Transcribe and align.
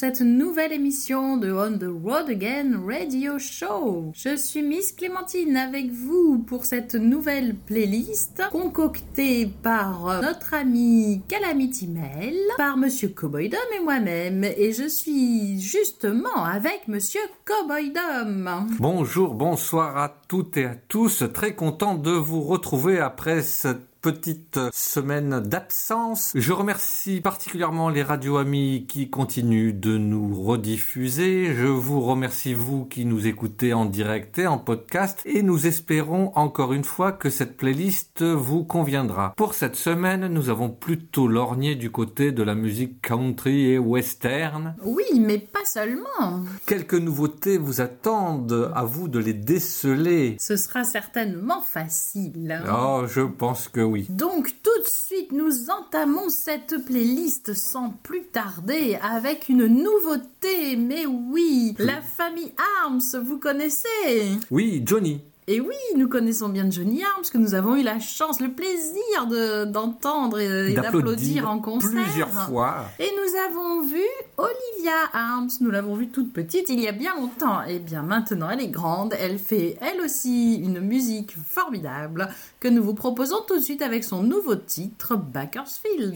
cette 0.00 0.22
nouvelle 0.22 0.72
émission 0.72 1.36
de 1.36 1.52
On 1.52 1.76
the 1.76 1.84
Road 1.84 2.30
Again 2.30 2.80
Radio 2.86 3.38
Show. 3.38 4.12
Je 4.14 4.34
suis 4.34 4.62
Miss 4.62 4.92
Clémentine 4.92 5.58
avec 5.58 5.90
vous 5.90 6.38
pour 6.38 6.64
cette 6.64 6.94
nouvelle 6.94 7.54
playlist 7.54 8.40
concoctée 8.50 9.52
par 9.62 10.22
notre 10.22 10.54
ami 10.54 11.20
Calamity 11.28 11.86
Mail, 11.86 12.34
par 12.56 12.78
Monsieur 12.78 13.08
Cowboydom 13.08 13.58
et 13.76 13.84
moi-même. 13.84 14.42
Et 14.44 14.72
je 14.72 14.88
suis 14.88 15.60
justement 15.60 16.46
avec 16.46 16.88
Monsieur 16.88 17.20
Cowboydom. 17.44 18.68
Bonjour, 18.78 19.34
bonsoir 19.34 19.98
à 19.98 20.08
toutes 20.28 20.56
et 20.56 20.64
à 20.64 20.76
tous. 20.76 21.24
Très 21.34 21.54
content 21.54 21.94
de 21.94 22.12
vous 22.12 22.40
retrouver 22.40 23.00
après 23.00 23.42
cette 23.42 23.89
petite 24.00 24.58
semaine 24.72 25.40
d'absence. 25.40 26.32
Je 26.34 26.52
remercie 26.52 27.20
particulièrement 27.20 27.90
les 27.90 28.02
radio 28.02 28.38
amis 28.38 28.86
qui 28.88 29.10
continuent 29.10 29.78
de 29.78 29.98
nous 29.98 30.42
rediffuser. 30.42 31.54
Je 31.54 31.66
vous 31.66 32.00
remercie 32.00 32.54
vous 32.54 32.86
qui 32.86 33.04
nous 33.04 33.26
écoutez 33.26 33.74
en 33.74 33.84
direct 33.84 34.38
et 34.38 34.46
en 34.46 34.56
podcast 34.56 35.20
et 35.26 35.42
nous 35.42 35.66
espérons 35.66 36.32
encore 36.34 36.72
une 36.72 36.84
fois 36.84 37.12
que 37.12 37.28
cette 37.28 37.58
playlist 37.58 38.22
vous 38.22 38.64
conviendra. 38.64 39.34
Pour 39.36 39.52
cette 39.52 39.76
semaine, 39.76 40.28
nous 40.28 40.48
avons 40.48 40.70
plutôt 40.70 41.28
lorgné 41.28 41.74
du 41.74 41.90
côté 41.90 42.32
de 42.32 42.42
la 42.42 42.54
musique 42.54 43.02
country 43.02 43.72
et 43.72 43.78
western. 43.78 44.76
Oui, 44.82 45.04
mais 45.18 45.38
pas 45.38 45.64
seulement. 45.66 46.44
Quelques 46.64 46.94
nouveautés 46.94 47.58
vous 47.58 47.82
attendent, 47.82 48.72
à 48.74 48.84
vous 48.84 49.08
de 49.08 49.18
les 49.18 49.34
déceler. 49.34 50.36
Ce 50.40 50.56
sera 50.56 50.84
certainement 50.84 51.60
facile. 51.60 52.62
Oh, 52.72 53.02
je 53.06 53.20
pense 53.20 53.68
que 53.68 53.89
oui. 53.90 54.06
Donc 54.08 54.54
tout 54.62 54.82
de 54.82 54.88
suite, 54.88 55.32
nous 55.32 55.70
entamons 55.70 56.28
cette 56.28 56.84
playlist 56.84 57.54
sans 57.54 57.90
plus 58.02 58.22
tarder 58.24 58.98
avec 59.02 59.48
une 59.48 59.66
nouveauté. 59.66 60.76
Mais 60.76 61.06
oui, 61.06 61.74
la 61.78 62.00
famille 62.00 62.52
Arms, 62.82 63.02
vous 63.22 63.38
connaissez? 63.38 64.30
Oui, 64.50 64.82
Johnny. 64.84 65.20
Et 65.52 65.58
oui, 65.60 65.74
nous 65.96 66.06
connaissons 66.08 66.48
bien 66.48 66.70
Johnny 66.70 67.02
Arms, 67.02 67.24
que 67.32 67.36
nous 67.36 67.54
avons 67.54 67.74
eu 67.74 67.82
la 67.82 67.98
chance, 67.98 68.38
le 68.40 68.52
plaisir 68.52 69.26
de- 69.28 69.64
d'entendre 69.64 70.38
et 70.38 70.74
d'applaudir 70.74 71.50
en 71.50 71.58
concert. 71.58 71.90
plusieurs 71.90 72.30
fois. 72.30 72.84
Et 73.00 73.08
nous 73.16 73.36
avons 73.50 73.82
vu 73.82 74.00
Olivia 74.36 74.92
Arms, 75.12 75.48
nous 75.60 75.72
l'avons 75.72 75.96
vue 75.96 76.06
toute 76.08 76.32
petite 76.32 76.68
il 76.68 76.78
y 76.78 76.86
a 76.86 76.92
bien 76.92 77.16
longtemps. 77.16 77.64
Et 77.64 77.80
bien 77.80 78.02
maintenant 78.02 78.48
elle 78.48 78.60
est 78.60 78.68
grande, 78.68 79.12
elle 79.18 79.40
fait 79.40 79.76
elle 79.80 80.00
aussi 80.02 80.54
une 80.54 80.78
musique 80.78 81.34
formidable 81.36 82.28
que 82.60 82.68
nous 82.68 82.84
vous 82.84 82.94
proposons 82.94 83.40
tout 83.48 83.58
de 83.58 83.64
suite 83.64 83.82
avec 83.82 84.04
son 84.04 84.22
nouveau 84.22 84.54
titre 84.54 85.16
Bakersfield. 85.16 86.14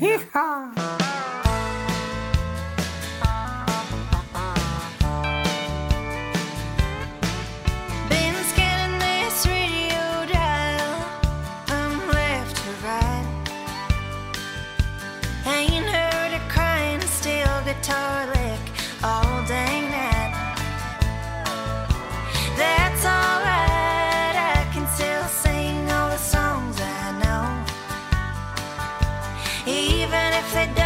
If 30.36 30.52
they 30.52 30.83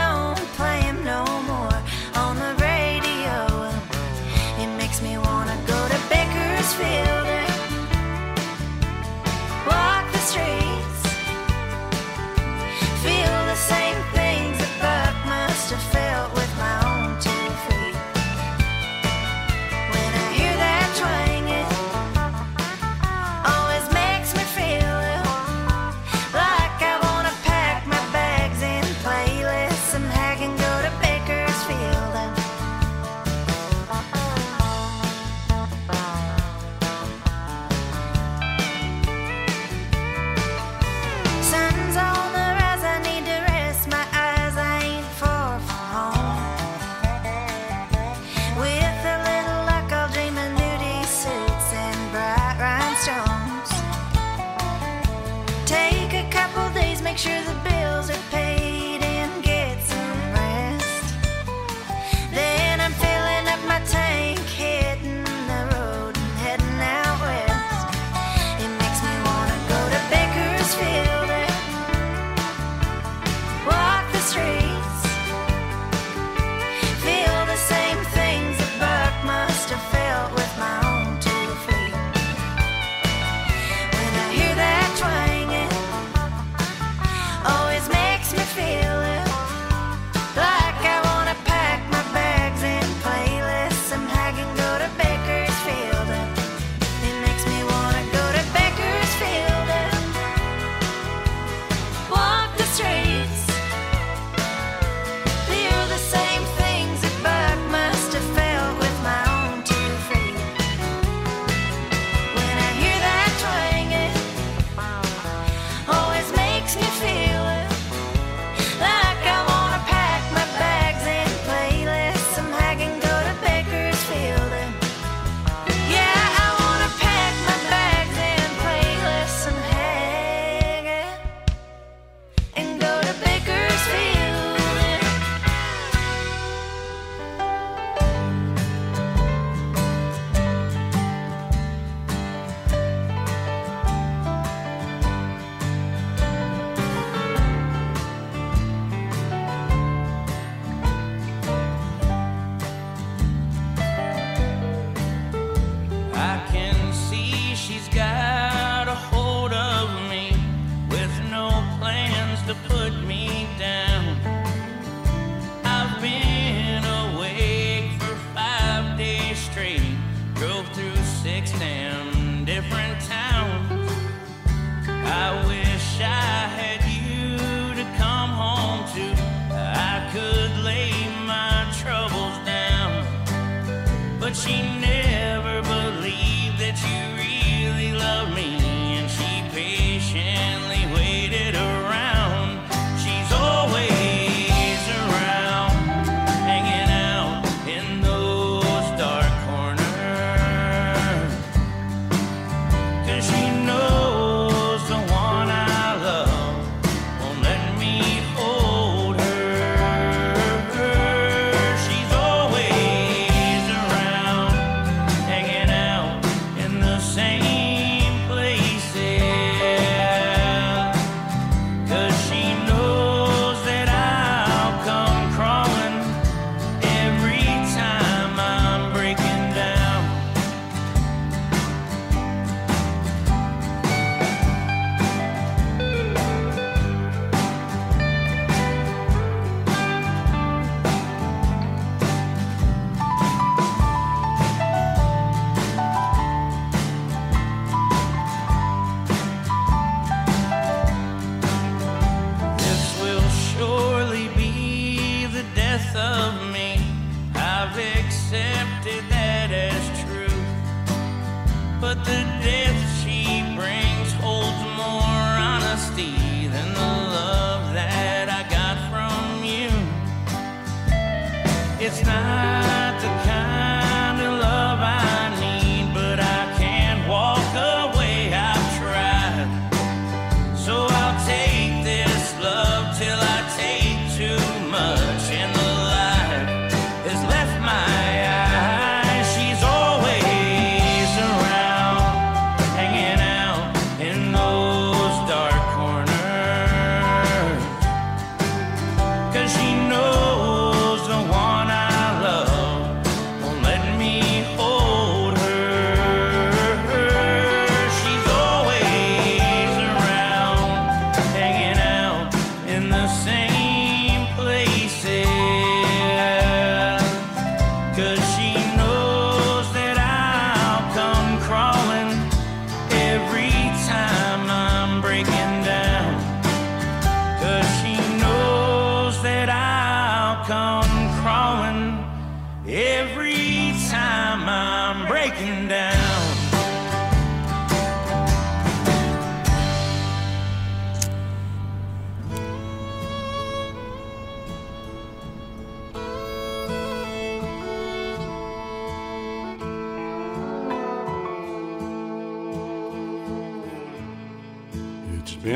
stand. 171.48 171.87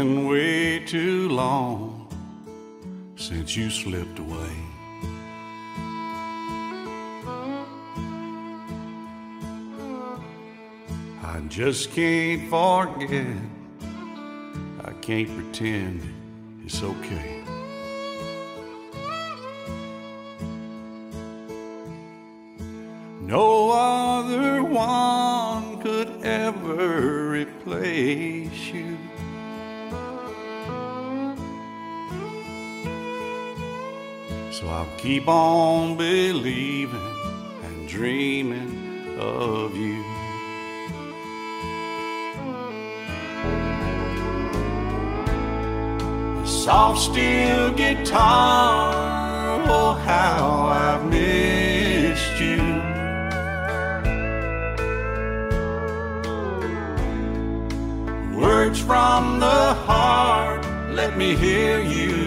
Been 0.03 0.27
way 0.27 0.81
too 0.81 1.29
long 1.29 2.09
since 3.15 3.57
you 3.57 3.71
slipped 3.71 4.19
away. 4.19 4.57
I 11.23 11.41
just 11.49 11.93
can't 11.93 12.51
forget. 12.51 13.37
I 14.85 14.93
can't 15.01 15.33
pretend 15.37 16.03
it's 16.65 16.83
okay. 16.83 17.45
No 23.21 23.71
other 23.71 24.65
one 24.65 25.81
could 25.81 26.11
ever 26.25 27.31
replace 27.31 28.52
I'll 34.73 34.87
keep 34.97 35.29
on 35.29 35.99
believing 35.99 36.99
and 37.63 37.87
dreaming 37.87 39.19
of 39.19 39.77
you. 39.77 40.03
Soft 46.47 47.01
steel 47.01 47.73
guitar, 47.75 48.95
oh 49.69 49.93
how 50.07 50.69
I've 50.69 51.05
missed 51.11 52.41
you. 52.41 52.63
Words 58.41 58.81
from 58.81 59.39
the 59.39 59.75
heart, 59.85 60.65
let 60.95 61.19
me 61.19 61.37
hear 61.37 61.79
you 61.83 62.22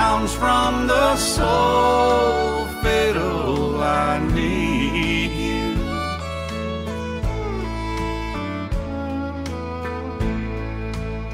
Sounds 0.00 0.32
from 0.32 0.86
the 0.86 1.16
soul, 1.16 2.66
fiddle, 2.82 3.82
I 3.82 4.20
need 4.32 5.32
you. 5.46 5.74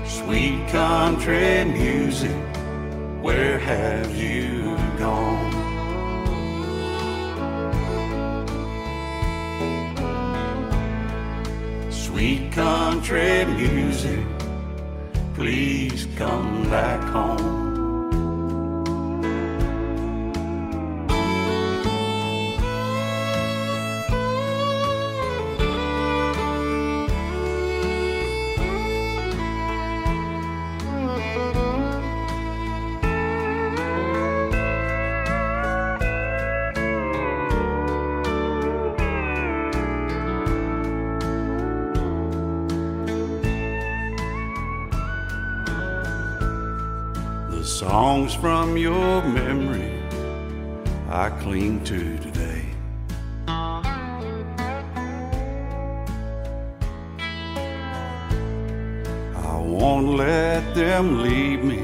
Sweet 0.06 0.66
country 0.68 1.64
music, 1.66 2.40
where 3.20 3.58
have 3.58 4.16
you 4.16 4.78
gone? 4.98 5.52
Sweet 11.90 12.50
country 12.50 13.44
music, 13.44 14.24
please 15.34 16.08
come 16.16 16.62
back 16.70 17.02
home. 17.10 17.63
From 48.44 48.76
your 48.76 49.22
memory 49.22 50.02
I 51.08 51.30
cling 51.30 51.82
to 51.84 52.18
today. 52.18 52.66
I 53.48 53.80
won't 59.76 60.08
let 60.08 60.74
them 60.74 61.22
leave 61.22 61.64
me. 61.64 61.82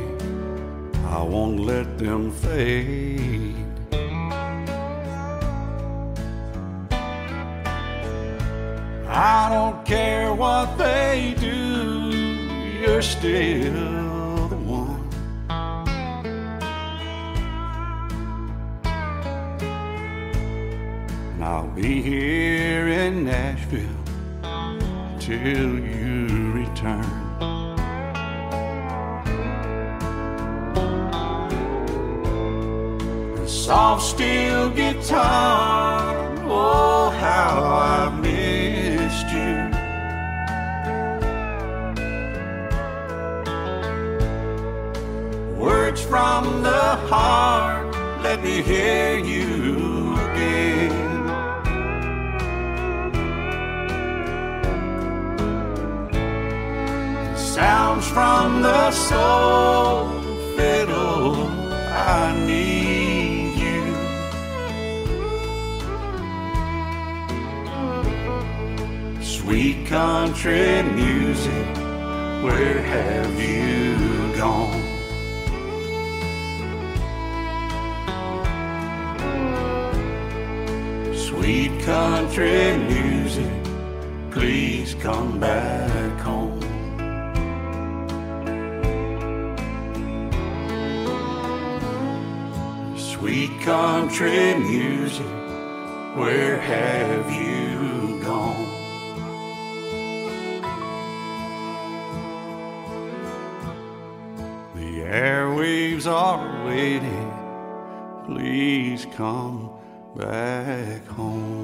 I 1.07 1.23
won't 1.23 1.61
let 1.61 1.97
them 1.97 2.31
fade. 2.31 3.57
I 9.09 9.49
don't 9.55 9.83
care 9.87 10.35
what 10.35 10.77
they 10.77 11.35
do, 11.41 12.11
you're 12.83 13.01
still 13.01 14.10
be 21.81 22.03
here 22.03 22.89
in 22.89 23.25
Nashville 23.25 24.05
till 25.19 25.79
you 25.79 26.53
return. 26.53 27.09
The 33.37 33.49
soft 33.49 34.03
steel 34.03 34.69
guitar, 34.71 36.15
oh, 36.45 37.09
how 37.19 37.65
I've 37.65 38.21
missed 38.21 39.31
you. 39.39 39.71
Words 45.59 46.03
from 46.03 46.63
the 46.63 46.97
heart, 47.09 47.95
let 48.23 48.43
me 48.43 48.61
hear 48.61 49.19
you 49.19 49.60
from 58.13 58.63
the 58.63 58.91
soul, 58.91 60.09
fiddle, 60.57 61.47
I 62.17 62.35
need 62.45 63.55
you. 63.65 63.83
Sweet 69.23 69.87
country 69.87 70.83
music, 70.83 71.77
where 72.43 72.83
have 72.83 73.33
you 73.41 73.95
gone? 74.37 74.83
Sweet 81.15 81.73
country 81.83 82.77
music, 82.77 83.53
please 84.33 84.95
come 84.95 85.39
back 85.39 86.00
country 93.71 94.59
music, 94.59 95.33
where 96.17 96.59
have 96.59 97.27
you 97.31 98.21
gone? 98.21 98.71
The 104.75 104.93
airwaves 105.03 106.07
are 106.11 106.67
waiting. 106.67 107.31
Please 108.27 109.07
come 109.15 109.71
back 110.17 111.07
home. 111.07 111.60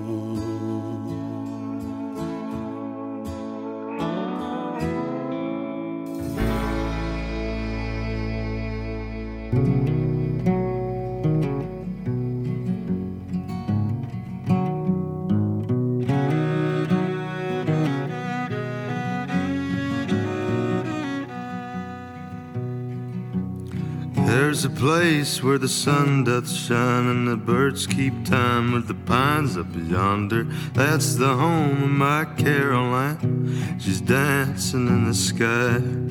Place 24.76 25.42
where 25.42 25.56
the 25.56 25.68
sun 25.68 26.24
doth 26.24 26.50
shine 26.50 27.06
and 27.06 27.26
the 27.26 27.36
birds 27.36 27.86
keep 27.86 28.12
time 28.26 28.72
with 28.72 28.86
the 28.86 28.94
pines 28.94 29.56
up 29.56 29.66
yonder. 29.74 30.44
That's 30.74 31.16
the 31.16 31.34
home 31.34 31.82
of 31.82 31.90
my 31.90 32.26
Caroline. 32.36 33.78
She's 33.80 34.02
dancing 34.02 34.86
in 34.86 35.06
the 35.06 35.14
sky. 35.14 36.05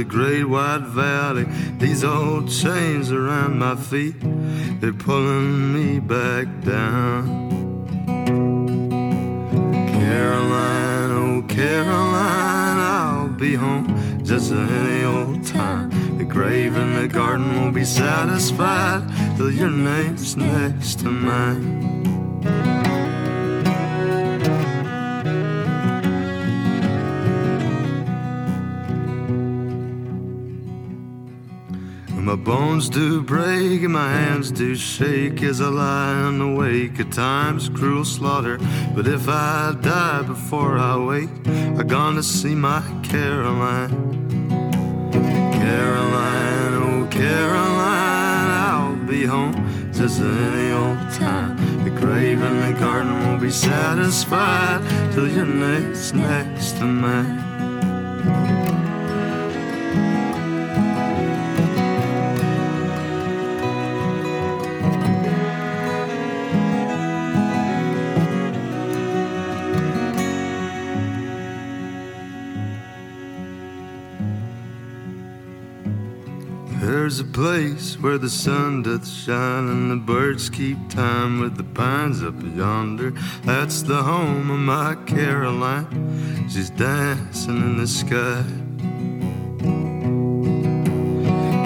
The 0.00 0.04
great 0.04 0.44
white 0.44 0.80
valley. 0.80 1.44
These 1.76 2.04
old 2.04 2.50
chains 2.50 3.12
around 3.12 3.58
my 3.58 3.76
feet, 3.76 4.14
they're 4.80 4.94
pulling 4.94 5.74
me 5.74 6.00
back 6.00 6.46
down. 6.64 7.26
Caroline, 9.92 11.10
oh 11.10 11.44
Caroline, 11.46 12.78
I'll 12.78 13.28
be 13.28 13.54
home 13.54 14.24
just 14.24 14.50
any 14.52 15.04
old 15.04 15.44
time. 15.46 15.90
The 16.16 16.24
grave 16.24 16.78
in 16.78 16.94
the 16.94 17.06
garden 17.06 17.54
won't 17.56 17.74
be 17.74 17.84
satisfied 17.84 19.02
till 19.36 19.50
your 19.50 19.70
name's 19.70 20.34
next 20.34 21.00
to 21.00 21.10
mine. 21.10 22.09
My 32.30 32.36
bones 32.36 32.88
do 32.88 33.22
break 33.22 33.82
and 33.82 33.92
my 33.92 34.08
hands 34.08 34.52
do 34.52 34.76
shake 34.76 35.42
as 35.42 35.60
I 35.60 35.66
lie 35.66 36.28
in 36.28 36.38
the 36.38 36.46
wake 36.46 37.00
of 37.00 37.10
time's 37.10 37.68
cruel 37.68 38.04
slaughter. 38.04 38.56
But 38.94 39.08
if 39.08 39.28
I 39.28 39.76
die 39.80 40.22
before 40.22 40.78
I 40.78 40.96
wake, 40.96 41.28
I'm 41.48 41.88
gonna 41.88 42.22
see 42.22 42.54
my 42.54 42.82
Caroline. 43.02 43.90
Caroline, 45.10 46.74
oh 46.74 47.08
Caroline, 47.10 48.50
I'll 48.68 48.94
be 49.08 49.24
home 49.26 49.54
just 49.92 50.20
any 50.20 50.70
old 50.70 51.00
time. 51.10 51.56
The 51.82 51.90
grave 51.90 52.40
in 52.40 52.60
the 52.60 52.78
garden 52.78 53.12
won't 53.24 53.42
be 53.42 53.50
satisfied 53.50 54.82
till 55.14 55.28
your 55.28 55.46
name's 55.46 56.12
next 56.14 56.78
to 56.78 56.84
mine. 56.84 57.49
Where 77.98 78.18
the 78.18 78.28
sun 78.28 78.82
doth 78.82 79.08
shine 79.08 79.68
and 79.68 79.90
the 79.90 79.96
birds 79.96 80.50
keep 80.50 80.76
time 80.90 81.40
with 81.40 81.56
the 81.56 81.64
pines 81.64 82.22
up 82.22 82.34
yonder. 82.54 83.12
That's 83.44 83.82
the 83.82 84.02
home 84.02 84.50
of 84.50 84.58
my 84.58 84.96
Caroline. 85.06 86.48
She's 86.48 86.70
dancing 86.70 87.56
in 87.56 87.78
the 87.78 87.86
sky. 87.86 88.44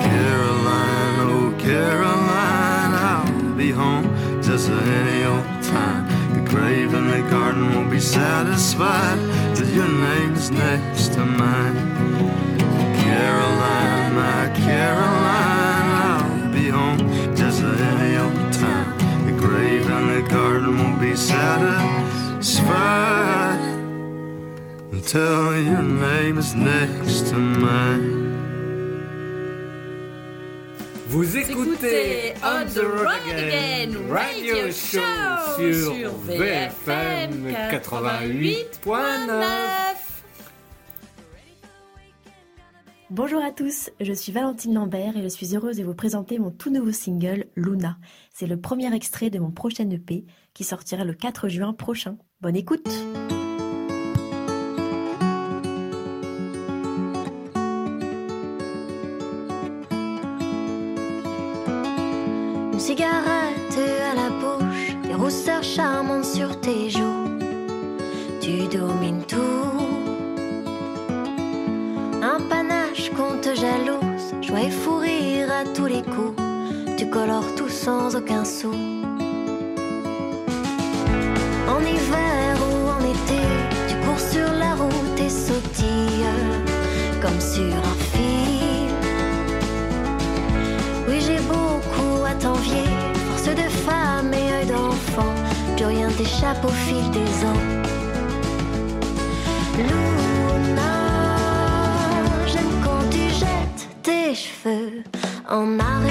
Caroline, 0.09 1.19
oh 1.28 1.57
Caroline, 1.59 2.95
I'll 2.95 3.54
be 3.57 3.71
home 3.71 4.07
just 4.43 4.71
any 4.71 5.25
old 5.25 5.62
time. 5.64 6.04
The 6.35 6.50
grave 6.50 6.95
in 6.95 7.11
the 7.11 7.28
garden 7.28 7.75
won't 7.75 7.90
be 7.90 8.00
satisfied 8.00 9.19
till 9.57 9.69
your 9.69 9.88
name's 9.88 10.50
next 10.50 11.14
to 11.14 11.25
mine. 11.25 11.83
Satisfied 21.54 23.61
until 24.92 25.62
your 25.62 25.82
name 25.82 26.38
is 26.38 26.54
next 26.54 27.28
to 27.28 27.37
mine. 27.37 28.23
Vous 31.06 31.37
écoutez 31.37 32.32
On 32.42 32.64
the 32.66 32.82
Road 32.82 33.20
Again 33.30 33.94
Radio 34.11 34.73
Show 34.73 34.99
sur 35.56 35.94
VFM 36.26 37.54
88.9. 37.70 39.94
Bonjour 43.11 43.44
à 43.44 43.52
tous, 43.52 43.90
je 44.00 44.12
suis 44.12 44.32
Valentine 44.32 44.75
Lambert 44.75 45.16
et 45.16 45.23
je 45.23 45.28
suis 45.28 45.54
heureuse 45.54 45.76
de 45.76 45.84
vous 45.84 45.94
présenter 45.94 46.40
mon 46.40 46.50
tout 46.50 46.70
nouveau 46.70 46.90
single 46.90 47.46
Luna. 47.54 47.96
C'est 48.32 48.49
le 48.49 48.61
premier 48.61 48.92
extrait 48.92 49.30
de 49.30 49.38
mon 49.38 49.52
prochain 49.52 49.88
EP 49.90 50.25
qui 50.54 50.62
sortira 50.62 51.04
le 51.04 51.12
4 51.14 51.49
juin 51.49 51.73
prochain. 51.73 52.16
Bonne 52.40 52.56
écoute 52.56 52.88
Une 62.73 62.80
cigarette 62.80 63.78
à 63.78 64.14
la 64.14 64.30
bouche, 64.30 64.96
des 65.02 65.14
rousseurs 65.14 65.62
charmantes 65.62 66.25
sur 66.25 66.58
tes 66.61 66.88
joues. 66.88 67.38
Tu 68.40 68.68
domines 68.68 69.25
tout. 69.26 69.38
Un 72.23 72.40
panache 72.49 73.11
qu'on 73.11 73.38
te 73.40 73.54
jalouse, 73.54 74.34
joie 74.40 74.62
et 74.62 74.70
fou 74.70 74.99
rire 74.99 75.49
à 75.50 75.64
tous 75.75 75.87
les 75.87 76.02
coups. 76.02 76.40
Tu 76.96 77.08
colores 77.11 77.54
tout 77.56 77.68
sans 77.68 78.14
aucun 78.14 78.44
sou. 78.44 78.93
En 81.66 81.80
hiver 81.80 82.56
ou 82.68 82.88
en 82.88 83.00
été, 83.00 83.40
tu 83.88 83.94
cours 84.04 84.21
sur 84.21 84.52
la 84.52 84.75
route 84.75 85.18
et 85.18 85.30
sautilles 85.30 86.28
comme 87.23 87.40
sur 87.40 87.75
un 87.75 87.97
fil. 88.12 88.90
Oui, 91.09 91.21
j'ai 91.21 91.40
beaucoup 91.40 92.25
à 92.26 92.35
t'envier, 92.35 92.85
force 93.28 93.49
de 93.56 93.68
femme 93.87 94.33
et 94.35 94.52
œil 94.52 94.66
d'enfant. 94.66 95.35
Plus 95.76 95.87
rien 95.87 96.08
t'échappe 96.08 96.65
au 96.65 96.69
fil 96.69 97.10
des 97.10 97.45
ans. 97.47 97.65
Luna, 99.78 100.95
j'aime 102.47 102.75
quand 102.84 103.08
tu 103.10 103.30
jettes 103.30 103.88
tes 104.02 104.34
cheveux 104.34 105.02
en 105.49 105.78
arrière. 105.78 106.03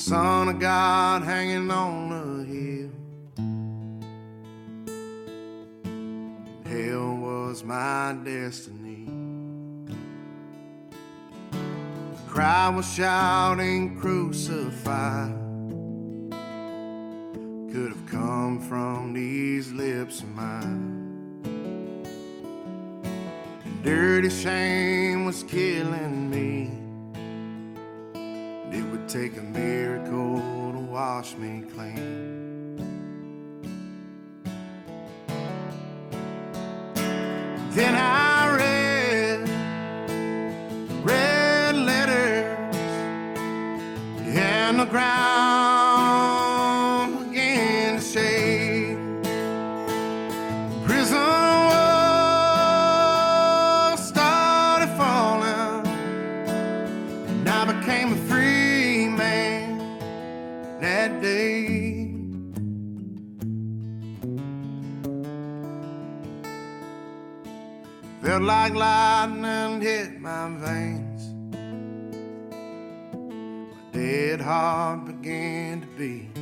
Son 0.00 0.48
of 0.48 0.58
God 0.58 1.22
hanging 1.22 1.70
on 1.70 2.10
a 2.10 2.42
hill. 2.42 2.90
Hell 6.64 7.16
was 7.16 7.62
my 7.62 8.16
destiny. 8.24 9.04
The 11.50 12.30
crowd 12.30 12.76
was 12.76 12.90
shouting, 12.94 14.00
crucify. 14.00 15.28
Could 17.70 17.92
have 17.92 18.06
come 18.06 18.58
from 18.58 19.12
these 19.12 19.70
lips 19.70 20.22
of 20.22 20.30
mine. 20.30 20.96
Dirty 23.84 24.30
shame 24.30 25.26
was 25.26 25.42
killing 25.42 26.30
me. 26.30 26.79
Take 29.12 29.38
a 29.38 29.42
miracle 29.42 30.40
to 30.70 30.78
wash 30.78 31.34
me 31.34 31.64
clean. 31.74 32.76
Then 37.72 37.96
I 37.96 38.56
read 38.56 39.48
red 41.04 41.74
letters 41.74 42.76
and 44.28 44.78
the 44.78 44.84
ground 44.84 45.39
like 68.50 68.74
lightning 68.74 69.80
hit 69.80 70.20
my 70.20 70.48
veins. 70.58 71.22
My 73.70 73.92
dead 73.92 74.40
heart 74.40 75.04
began 75.06 75.82
to 75.82 75.86
beat. 75.96 76.34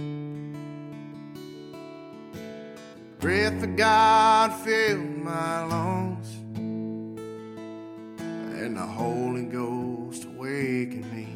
Breath 3.20 3.62
of 3.62 3.76
God 3.76 4.54
filled 4.64 5.18
my 5.18 5.64
lungs, 5.64 6.30
and 8.58 8.74
the 8.74 8.86
Holy 9.00 9.44
Ghost 9.44 10.24
awakened 10.24 11.12
me. 11.12 11.26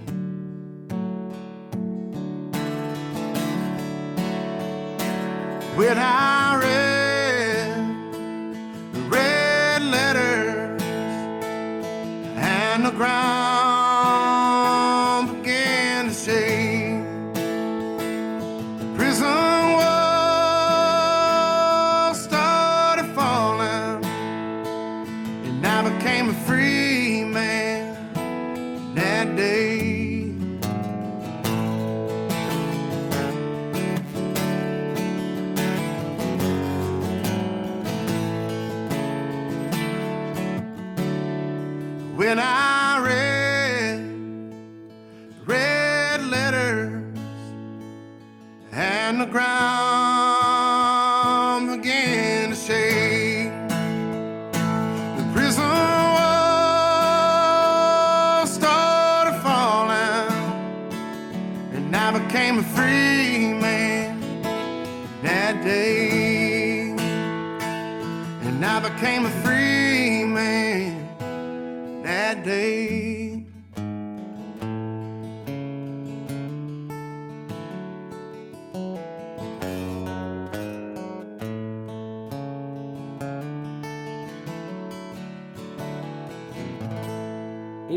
When 5.77 5.99
I 5.99 6.57
read 6.63 6.92
ground 13.03 13.32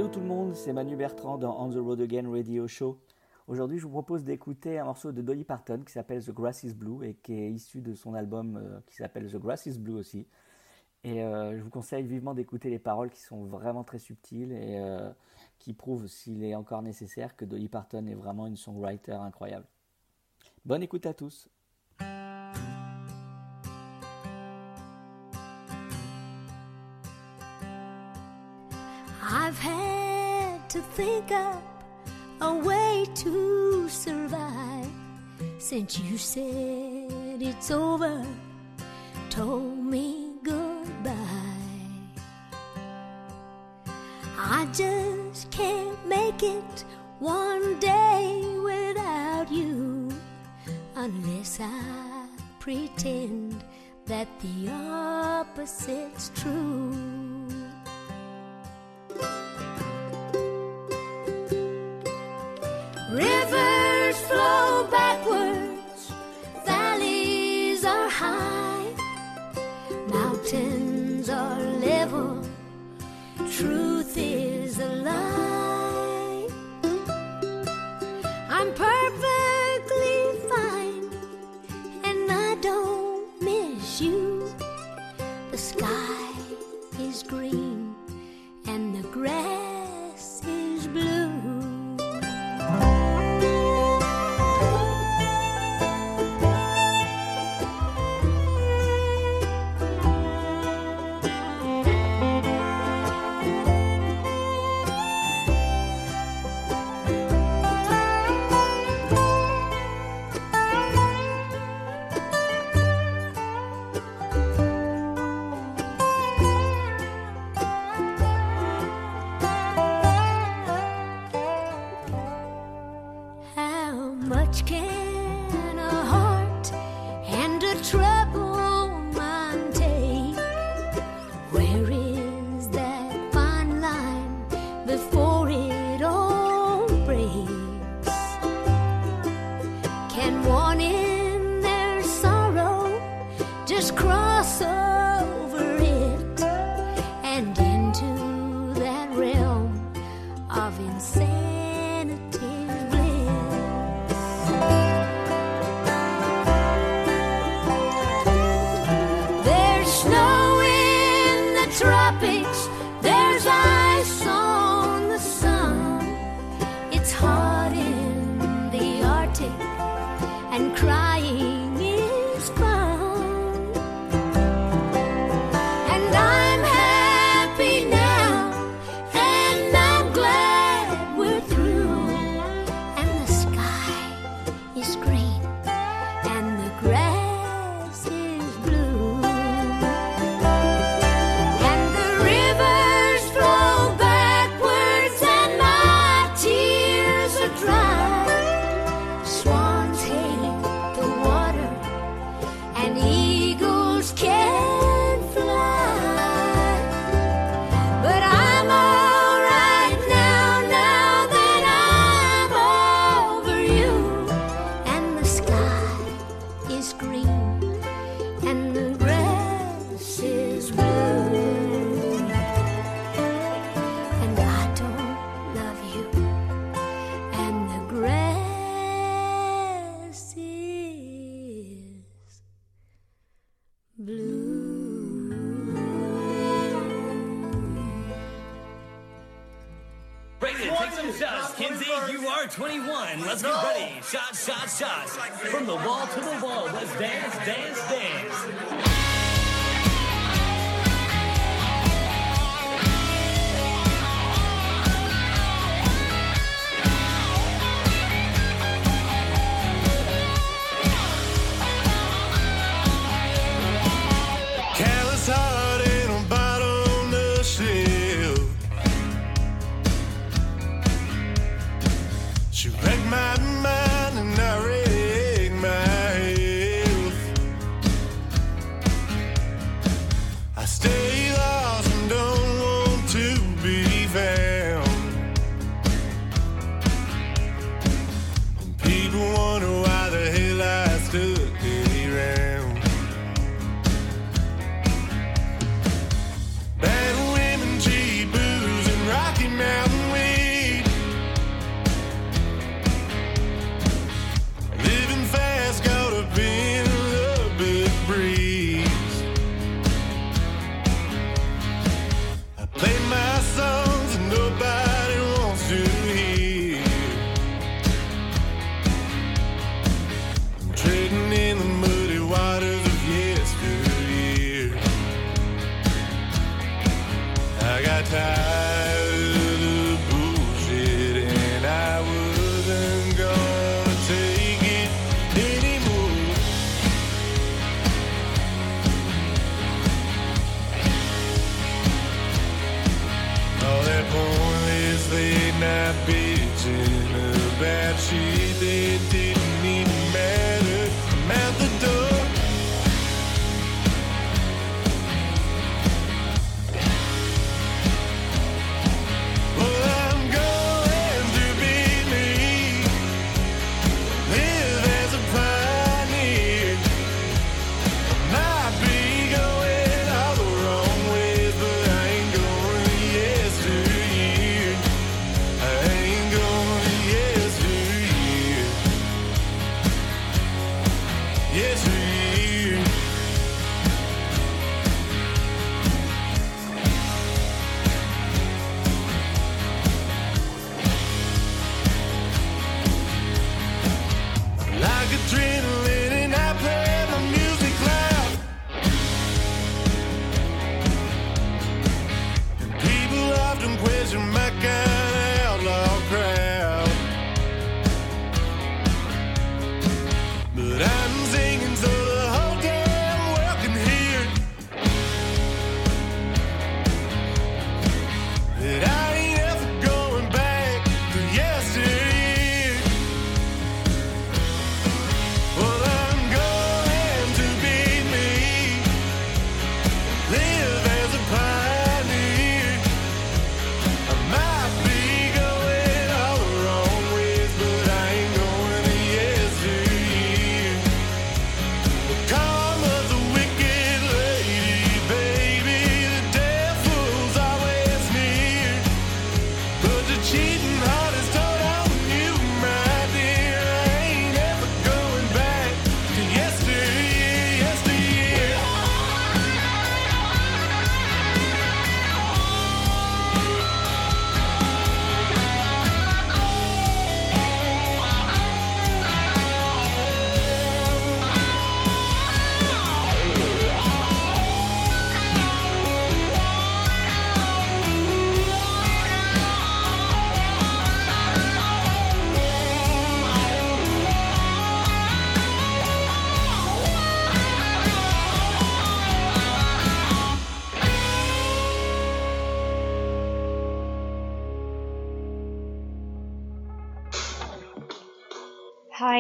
Hello 0.06 0.14
tout 0.14 0.20
le 0.20 0.28
monde, 0.28 0.54
c'est 0.54 0.72
Manu 0.72 0.96
Bertrand 0.96 1.40
dans 1.40 1.60
On 1.60 1.72
the 1.72 1.78
Road 1.78 2.00
Again 2.00 2.30
Radio 2.30 2.68
Show. 2.68 3.02
Aujourd'hui, 3.48 3.80
je 3.80 3.86
vous 3.86 3.90
propose 3.90 4.24
d'écouter 4.24 4.78
un 4.78 4.86
morceau 4.86 5.12
de 5.12 5.20
Dolly 5.24 5.44
Parton 5.44 5.82
qui 5.84 5.92
s'appelle 5.92 6.24
The 6.24 6.30
Grass 6.30 6.62
is 6.62 6.76
Blue 6.76 7.04
et 7.04 7.16
qui 7.16 7.34
est 7.34 7.52
issu 7.52 7.82
de 7.82 7.96
son 7.96 8.14
album 8.14 8.56
euh, 8.56 8.80
qui 8.86 8.98
s'appelle 8.98 9.32
The 9.32 9.38
Grass 9.38 9.66
is 9.66 9.80
Blue 9.80 9.96
aussi. 9.96 10.28
Et 11.04 11.24
euh, 11.24 11.58
je 11.58 11.64
vous 11.64 11.72
conseille 11.72 12.06
vivement 12.06 12.36
d'écouter 12.36 12.70
les 12.70 12.78
paroles 12.78 13.10
qui 13.10 13.20
sont 13.20 13.46
vraiment 13.46 13.84
très 13.84 13.98
subtiles 13.98 14.52
et 14.52 14.78
euh, 14.78 15.10
qui 15.58 15.74
prouvent, 15.74 16.06
s'il 16.06 16.44
est 16.44 16.54
encore 16.54 16.84
nécessaire, 16.84 17.36
que 17.36 17.44
Dolly 17.44 17.68
Parton 17.68 18.06
est 18.06 18.14
vraiment 18.14 18.46
une 18.46 18.58
songwriter 18.58 19.14
incroyable. 19.14 19.66
Bonne 20.66 20.84
écoute 20.84 21.08
à 21.08 21.16
tous. 21.16 21.50
Think 30.96 31.30
up 31.30 31.62
a 32.40 32.54
way 32.56 33.06
to 33.14 33.90
survive 33.90 34.90
since 35.58 36.00
you 36.00 36.18
said 36.18 37.42
it's 37.42 37.70
over, 37.70 38.26
told 39.30 39.78
me 39.78 40.36
goodbye. 40.42 41.14
I 44.38 44.66
just 44.72 45.52
can't 45.52 46.08
make 46.08 46.42
it 46.42 46.86
one 47.20 47.78
day 47.80 48.42
without 48.64 49.52
you 49.52 50.10
unless 50.96 51.60
I 51.60 52.28
pretend 52.60 53.66
that 54.06 54.30
the 54.40 54.70
opposite's 54.72 56.32
true. 56.36 57.35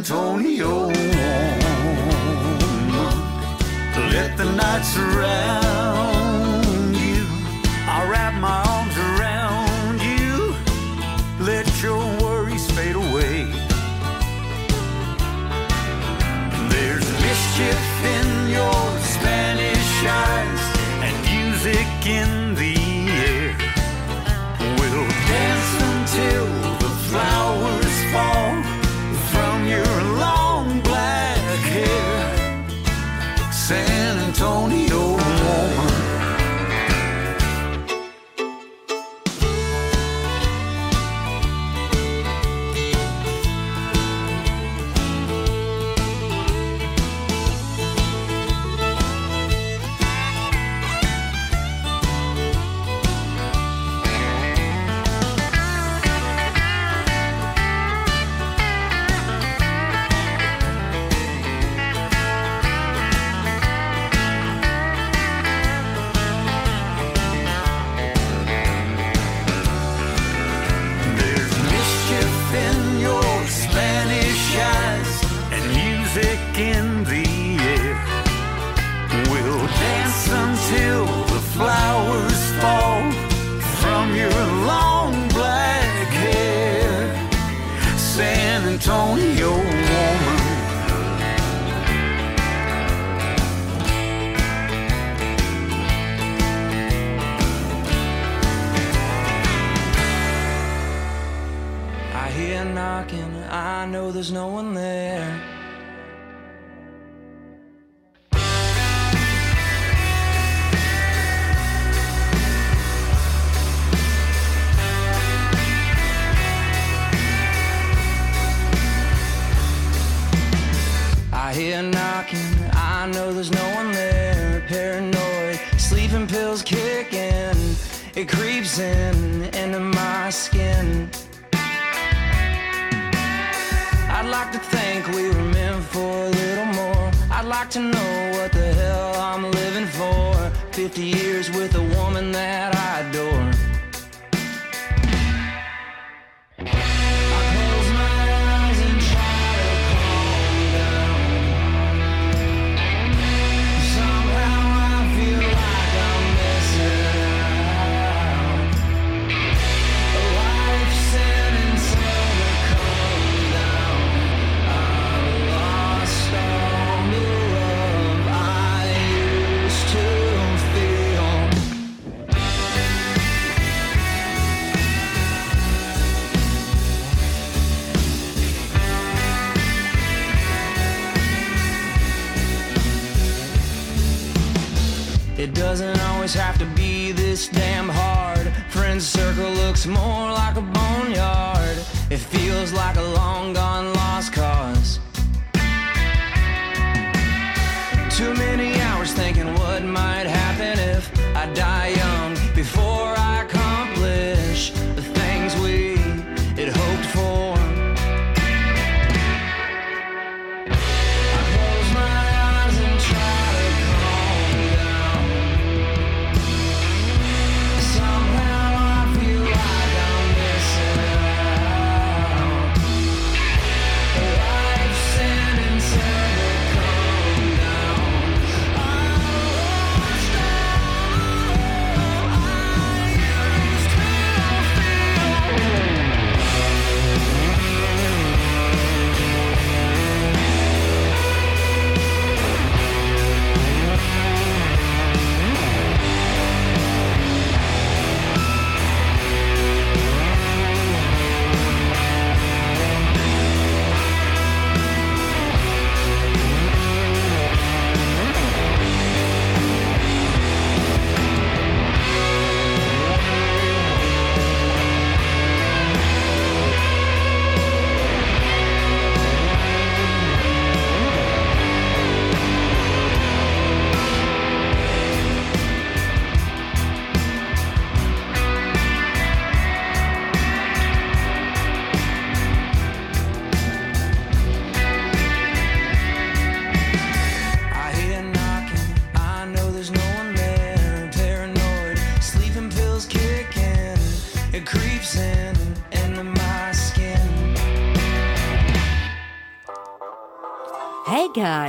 Antonio. 0.00 0.86
Let 4.12 4.34
the 4.38 4.46
night 4.56 4.82
surround 4.82 6.09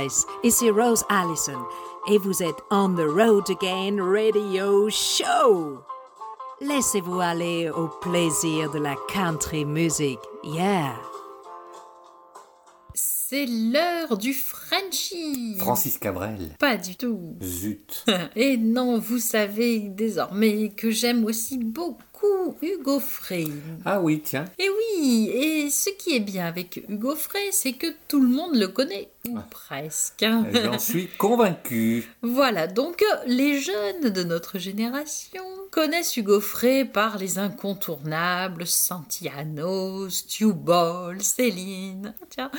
Guys, 0.02 0.26
ici 0.42 0.70
Rose 0.70 1.04
Allison 1.08 1.58
et 2.08 2.18
vous 2.18 2.42
êtes 2.42 2.60
On 2.70 2.94
the 2.94 3.06
Road 3.06 3.48
Again 3.50 3.98
Radio 4.02 4.88
Show. 4.90 5.78
Laissez-vous 6.60 7.20
aller 7.20 7.70
au 7.70 7.88
plaisir 8.00 8.70
de 8.70 8.78
la 8.78 8.96
country 9.12 9.64
music. 9.64 10.18
Yeah. 10.42 10.94
C'est 12.94 13.46
l'heure 13.46 14.18
du 14.18 14.34
Frenchie. 14.34 15.56
Francis 15.58 15.98
Cabrel. 15.98 16.56
Pas 16.58 16.76
du 16.76 16.96
tout. 16.96 17.36
Zut. 17.42 18.04
Et 18.36 18.56
non, 18.56 18.98
vous 18.98 19.18
savez 19.18 19.78
désormais 19.78 20.70
que 20.76 20.90
j'aime 20.90 21.24
aussi 21.24 21.58
beaucoup 21.58 22.56
Hugo 22.60 23.00
Frey. 23.00 23.46
Ah 23.84 24.00
oui, 24.00 24.20
tiens. 24.22 24.44
Et 24.58 24.68
oui, 24.68 25.30
et 25.32 25.70
ce 25.70 25.90
qui 25.90 26.14
est 26.14 26.20
bien 26.20 26.46
avec 26.46 26.84
Hugo 26.88 27.16
Frey, 27.16 27.48
c'est 27.50 27.72
que 27.72 27.86
tout 28.08 28.20
le 28.20 28.28
monde 28.28 28.54
le 28.54 28.68
connaît, 28.68 29.08
ou 29.28 29.38
presque. 29.50 30.24
J'en 30.52 30.78
suis 30.78 31.08
convaincu. 31.18 32.08
Voilà, 32.22 32.66
donc 32.66 33.02
euh, 33.02 33.16
les 33.26 33.60
jeunes 33.60 34.10
de 34.10 34.22
notre 34.22 34.58
génération 34.58 35.42
connaissent 35.70 36.16
Hugo 36.16 36.40
Frey 36.40 36.84
par 36.84 37.18
les 37.18 37.38
incontournables 37.38 38.66
Santiano, 38.66 40.08
Stu 40.08 40.52
Ball, 40.52 41.20
Céline, 41.22 42.14
tiens, 42.30 42.50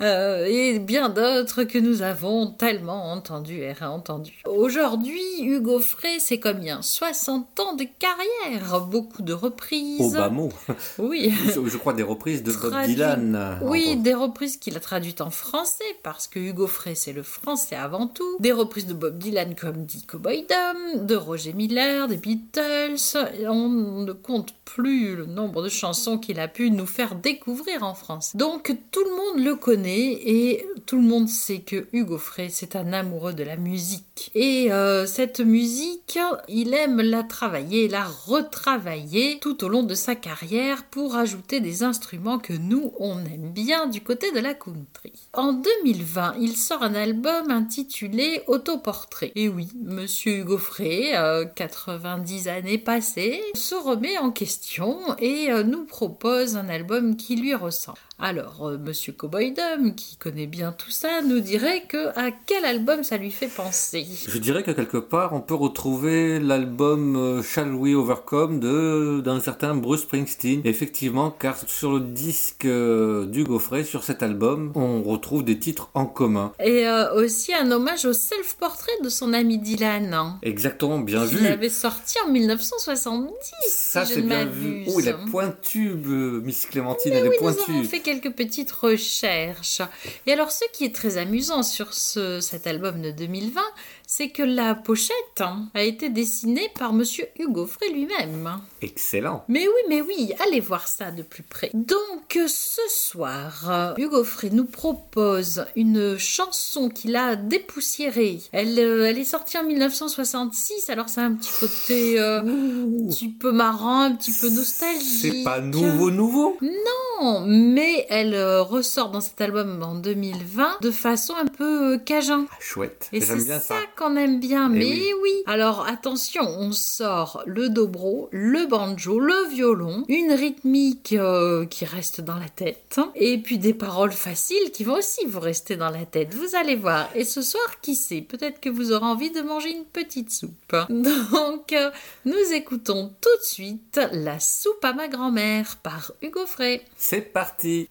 euh, 0.00 0.44
et 0.46 0.78
bien 0.78 1.08
d'autres 1.08 1.64
que 1.64 1.78
nous 1.78 2.02
avons 2.02 2.50
tellement 2.50 3.10
entendus 3.10 3.60
et 3.60 3.72
réentendus. 3.72 4.42
Aujourd'hui, 4.46 5.20
Hugo 5.40 5.80
Frey, 5.80 6.18
c'est 6.20 6.40
combien 6.40 6.82
60 6.82 7.60
ans 7.60 7.74
de 7.74 7.84
carrière, 7.98 8.80
beaucoup 8.80 9.22
de 9.22 9.32
reprises. 9.32 10.00
Au 10.00 10.10
bas 10.10 10.28
mot. 10.28 10.50
Oui. 10.98 11.32
Je, 11.46 11.52
je 11.66 11.76
crois 11.76 11.94
des 11.94 12.02
reprises 12.02 12.42
de 12.42 12.52
Bob 12.52 12.84
Dylan. 12.84 13.58
Oui, 13.62 13.96
des 13.96 14.14
reprises 14.14 14.58
qu'il 14.58 14.76
a 14.76 14.80
traduites 14.80 15.20
en 15.20 15.30
français, 15.30 15.84
parce 16.08 16.26
que 16.26 16.38
Hugo 16.38 16.66
Frey, 16.66 16.94
c'est 16.94 17.12
le 17.12 17.22
français 17.22 17.76
avant 17.76 18.06
tout. 18.06 18.38
Des 18.40 18.52
reprises 18.52 18.86
de 18.86 18.94
Bob 18.94 19.18
Dylan, 19.18 19.54
comme 19.54 19.84
dit 19.84 20.06
Cowboy 20.06 20.46
Dum, 20.48 21.04
de 21.04 21.14
Roger 21.14 21.52
Miller, 21.52 22.08
des 22.08 22.16
Beatles. 22.16 23.18
On 23.46 23.68
ne 23.68 24.12
compte 24.12 24.54
plus 24.64 25.16
le 25.16 25.26
nombre 25.26 25.62
de 25.62 25.68
chansons 25.68 26.16
qu'il 26.16 26.40
a 26.40 26.48
pu 26.48 26.70
nous 26.70 26.86
faire 26.86 27.14
découvrir 27.14 27.82
en 27.82 27.92
France. 27.92 28.34
Donc, 28.36 28.74
tout 28.90 29.04
le 29.04 29.10
monde 29.10 29.44
le 29.44 29.54
connaît 29.54 30.12
et 30.12 30.66
tout 30.86 30.96
le 30.96 31.02
monde 31.02 31.28
sait 31.28 31.58
que 31.58 31.86
Hugo 31.92 32.16
Frey, 32.16 32.48
c'est 32.50 32.74
un 32.74 32.94
amoureux 32.94 33.34
de 33.34 33.44
la 33.44 33.56
musique. 33.56 34.04
Et 34.34 34.72
euh, 34.72 35.06
cette 35.06 35.40
musique, 35.40 36.18
il 36.48 36.74
aime 36.74 37.00
la 37.00 37.22
travailler, 37.22 37.88
la 37.88 38.04
retravailler 38.04 39.38
tout 39.40 39.64
au 39.64 39.68
long 39.68 39.82
de 39.82 39.94
sa 39.94 40.14
carrière 40.14 40.84
pour 40.84 41.16
ajouter 41.16 41.60
des 41.60 41.82
instruments 41.82 42.38
que 42.38 42.52
nous, 42.52 42.92
on 42.98 43.18
aime 43.20 43.50
bien 43.52 43.86
du 43.86 44.00
côté 44.00 44.32
de 44.32 44.40
la 44.40 44.54
country. 44.54 45.12
En 45.32 45.52
2020, 45.52 46.36
il 46.40 46.56
sort 46.56 46.82
un 46.82 46.94
album 46.94 47.50
intitulé 47.50 48.42
Autoportrait. 48.46 49.32
Et 49.34 49.48
oui, 49.48 49.68
Monsieur 49.82 50.38
Hugo 50.38 50.58
Frey, 50.58 51.16
euh, 51.16 51.44
90 51.44 52.48
années 52.48 52.78
passées, 52.78 53.42
se 53.54 53.74
remet 53.74 54.18
en 54.18 54.30
question 54.30 54.98
et 55.18 55.50
euh, 55.50 55.62
nous 55.62 55.84
propose 55.84 56.56
un 56.56 56.68
album 56.68 57.16
qui 57.16 57.36
lui 57.36 57.54
ressemble. 57.54 57.98
Alors, 58.20 58.66
euh, 58.66 58.78
Monsieur 58.78 59.12
Cowboy 59.12 59.52
Dum, 59.52 59.94
qui 59.94 60.16
connaît 60.16 60.48
bien 60.48 60.72
tout 60.72 60.90
ça, 60.90 61.22
nous 61.22 61.38
dirait 61.38 61.84
que 61.88 62.08
à 62.18 62.32
quel 62.46 62.64
album 62.64 63.04
ça 63.04 63.16
lui 63.16 63.30
fait 63.30 63.46
penser? 63.46 64.08
Je 64.26 64.38
dirais 64.38 64.64
que 64.64 64.72
quelque 64.72 64.96
part, 64.96 65.34
on 65.34 65.40
peut 65.40 65.54
retrouver 65.54 66.40
l'album 66.40 67.14
euh, 67.14 67.42
Shall 67.44 67.72
We 67.72 67.94
Overcome 67.94 68.58
de 68.58 69.20
d'un 69.24 69.38
certain 69.38 69.76
Bruce 69.76 70.00
Springsteen. 70.02 70.62
Effectivement, 70.64 71.30
car 71.30 71.56
sur 71.68 71.92
le 71.92 72.00
disque 72.00 72.64
euh, 72.64 73.24
du 73.24 73.44
Gaufret, 73.44 73.84
sur 73.84 74.02
cet 74.02 74.24
album, 74.24 74.72
on 74.74 75.04
retrouve 75.04 75.44
des 75.44 75.60
titres 75.60 75.88
en 75.94 76.06
commun. 76.06 76.52
Et 76.58 76.88
euh, 76.88 77.14
aussi 77.14 77.54
un 77.54 77.70
hommage 77.70 78.04
au 78.04 78.12
self-portrait 78.12 78.98
de 79.04 79.10
son 79.10 79.32
ami 79.32 79.58
Dylan. 79.58 80.12
hein. 80.12 80.38
Exactement, 80.42 80.98
bien 80.98 81.24
Il 81.24 81.38
vu. 81.38 81.46
avait 81.46 81.68
sorti 81.68 82.16
en 82.26 82.32
1970, 82.32 83.30
Ça, 83.68 84.04
si 84.04 84.14
c'est 84.14 84.22
bien 84.22 84.44
vu. 84.44 84.86
Oh, 84.88 84.98
il 84.98 85.06
est 85.06 85.14
pointu, 85.30 85.90
Miss 85.90 86.66
Clémentine, 86.66 87.12
elle 87.12 87.26
est 87.26 87.38
pointue. 87.38 87.84
Quelques 88.08 88.34
petites 88.34 88.70
recherches. 88.70 89.82
Et 90.26 90.32
alors, 90.32 90.50
ce 90.50 90.64
qui 90.72 90.86
est 90.86 90.94
très 90.94 91.18
amusant 91.18 91.62
sur 91.62 91.92
ce, 91.92 92.40
cet 92.40 92.66
album 92.66 93.02
de 93.02 93.10
2020, 93.10 93.60
c'est 94.06 94.30
que 94.30 94.42
la 94.42 94.74
pochette 94.74 95.40
hein, 95.40 95.68
a 95.74 95.82
été 95.82 96.08
dessinée 96.08 96.70
par 96.78 96.94
Monsieur 96.94 97.26
Hugo 97.38 97.66
Frey 97.66 97.90
lui-même. 97.90 98.62
Excellent. 98.82 99.44
Mais 99.48 99.66
oui, 99.66 99.82
mais 99.88 100.00
oui, 100.02 100.32
allez 100.46 100.60
voir 100.60 100.86
ça 100.88 101.10
de 101.10 101.22
plus 101.22 101.42
près. 101.42 101.70
Donc 101.74 102.38
ce 102.46 102.80
soir, 102.88 103.64
euh, 103.68 103.94
Hugo 103.98 104.22
Frey 104.24 104.50
nous 104.50 104.64
propose 104.66 105.64
une 105.76 106.16
chanson 106.18 106.88
qu'il 106.88 107.16
a 107.16 107.36
dépoussiérée. 107.36 108.40
Elle, 108.52 108.78
euh, 108.78 109.08
elle 109.08 109.18
est 109.18 109.24
sortie 109.24 109.58
en 109.58 109.64
1966, 109.64 110.90
alors 110.90 111.08
c'est 111.08 111.20
un 111.20 111.32
petit 111.34 111.50
côté 111.58 112.20
euh, 112.20 112.40
un 112.40 113.08
petit 113.08 113.28
peu 113.28 113.50
marrant, 113.52 114.02
un 114.02 114.12
petit 114.14 114.32
peu 114.32 114.48
nostalgique. 114.48 115.02
C'est 115.22 115.42
pas 115.44 115.60
nouveau, 115.60 116.10
nouveau? 116.10 116.56
Non, 116.62 117.44
mais 117.46 118.06
elle 118.10 118.36
ressort 118.60 119.10
dans 119.10 119.20
cet 119.20 119.40
album 119.40 119.82
en 119.82 119.96
2020 119.96 120.78
de 120.82 120.90
façon 120.90 121.34
un 121.34 121.46
peu 121.46 121.98
cajun. 121.98 122.46
Chouette. 122.60 123.08
Et 123.12 123.20
c'est 123.20 123.34
bien 123.44 123.58
ça, 123.58 123.74
ça. 123.74 123.80
qu'on 123.96 124.16
aime 124.16 124.38
bien, 124.40 124.70
Eh 124.72 124.78
mais 124.78 124.84
oui. 124.86 125.12
oui. 125.22 125.32
Alors 125.46 125.86
attention, 125.88 126.42
on 126.46 126.72
sort 126.72 127.42
le 127.46 127.68
dobro, 127.68 128.28
le 128.30 128.67
banjo, 128.68 129.18
le 129.18 129.48
violon, 129.50 130.04
une 130.08 130.32
rythmique 130.32 131.12
euh, 131.12 131.66
qui 131.66 131.84
reste 131.84 132.20
dans 132.20 132.38
la 132.38 132.48
tête, 132.48 133.00
et 133.14 133.38
puis 133.38 133.58
des 133.58 133.74
paroles 133.74 134.12
faciles 134.12 134.70
qui 134.72 134.84
vont 134.84 134.94
aussi 134.94 135.26
vous 135.26 135.40
rester 135.40 135.76
dans 135.76 135.90
la 135.90 136.04
tête. 136.06 136.34
Vous 136.34 136.54
allez 136.56 136.76
voir. 136.76 137.08
Et 137.14 137.24
ce 137.24 137.42
soir, 137.42 137.80
qui 137.80 137.94
sait, 137.94 138.20
peut-être 138.20 138.60
que 138.60 138.70
vous 138.70 138.92
aurez 138.92 139.06
envie 139.06 139.30
de 139.30 139.40
manger 139.40 139.70
une 139.70 139.84
petite 139.84 140.30
soupe. 140.30 140.76
Donc, 140.88 141.72
euh, 141.72 141.90
nous 142.24 142.52
écoutons 142.52 143.12
tout 143.20 143.36
de 143.38 143.44
suite 143.44 144.00
La 144.12 144.40
soupe 144.40 144.84
à 144.84 144.92
ma 144.92 145.08
grand-mère 145.08 145.76
par 145.82 146.12
Hugo 146.22 146.46
Frey. 146.46 146.82
C'est 146.96 147.20
parti. 147.20 147.88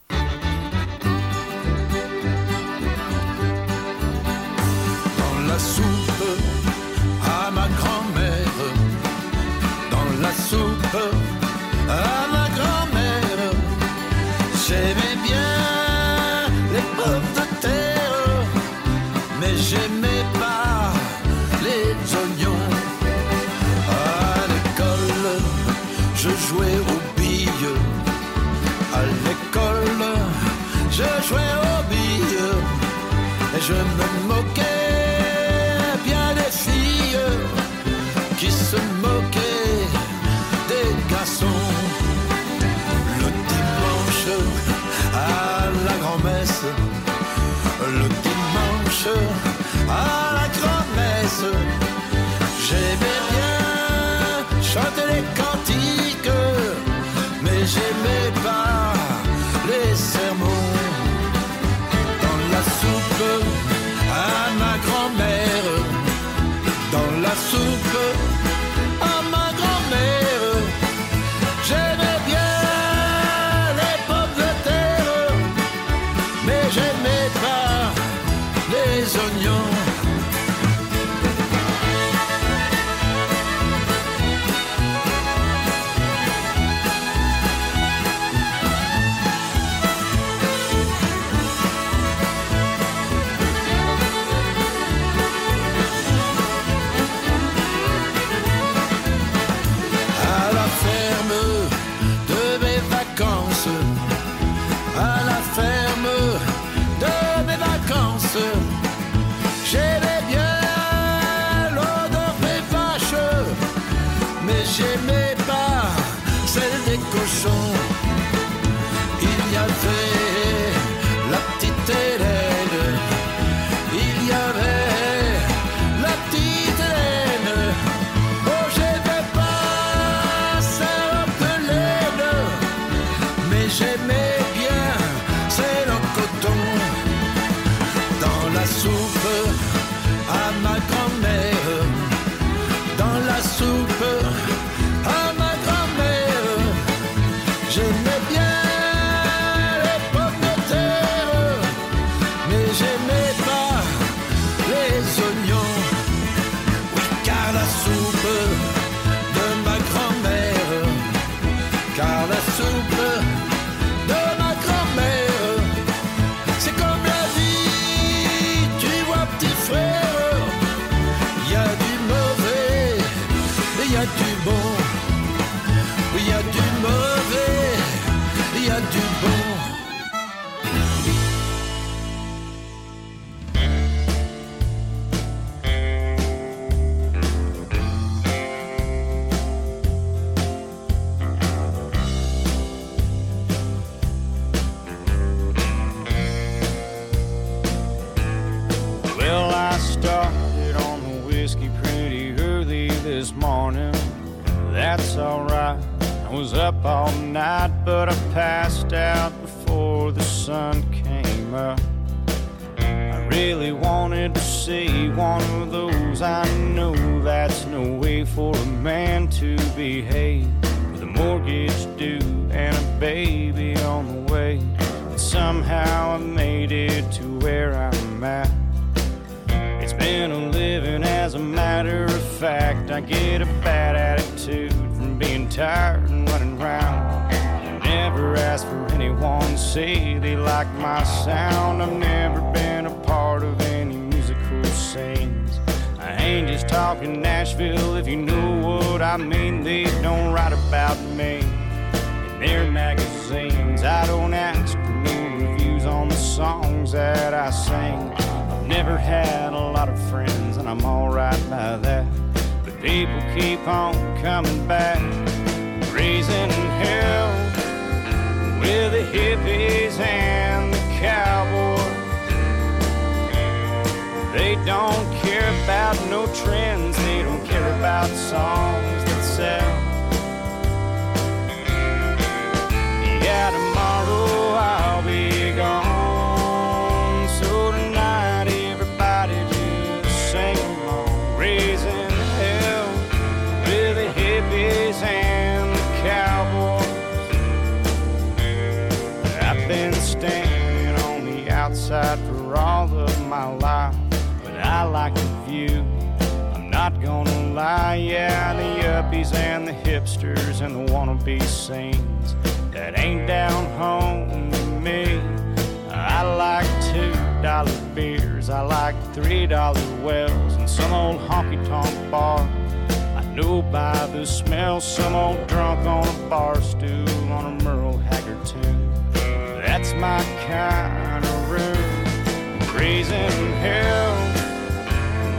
on 327.32 327.46
a 327.46 327.64
Merle 327.64 327.98
Haggard 327.98 328.46
tune. 328.46 328.92
That's 329.14 329.94
my 329.94 330.24
kind 330.48 331.26
of 331.26 331.52
room. 331.52 332.78
Raising 332.78 333.52
hell 333.64 334.16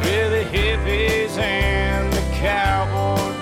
with 0.02 0.30
the 0.32 0.44
hippies 0.56 1.38
and 1.38 2.12
the 2.12 2.20
cowboys. 2.36 3.34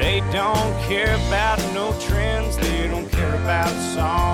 They 0.00 0.20
don't 0.32 0.74
care 0.88 1.14
about 1.28 1.58
no 1.72 1.94
trends, 2.00 2.56
they 2.56 2.88
don't 2.88 3.10
care 3.10 3.34
about 3.34 3.70
songs. 3.94 4.31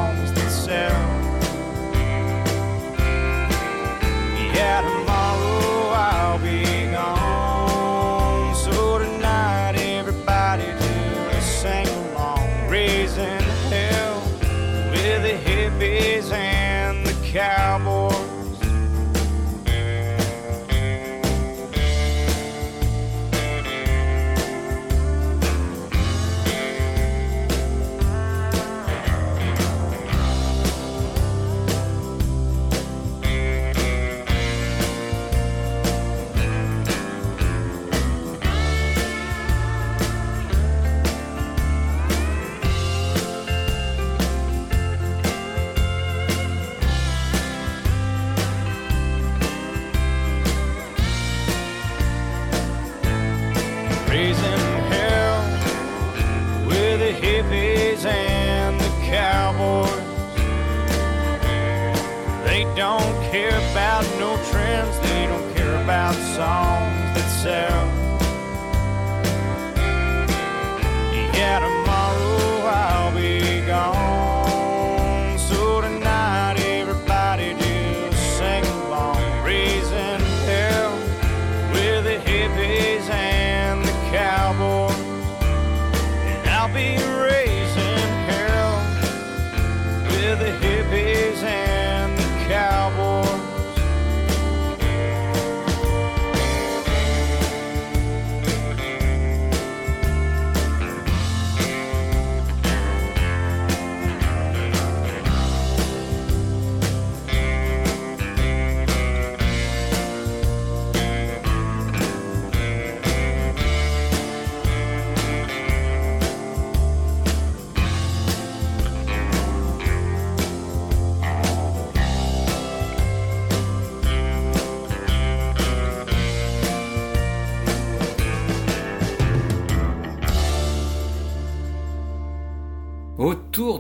care 63.39 63.71
about 63.71 64.03
no 64.19 64.37
trends, 64.51 64.99
they 64.99 65.27
don't 65.27 65.55
care 65.55 65.77
about 65.85 66.13
songs 66.35 67.15
that 67.15 67.29
sell. 67.41 67.98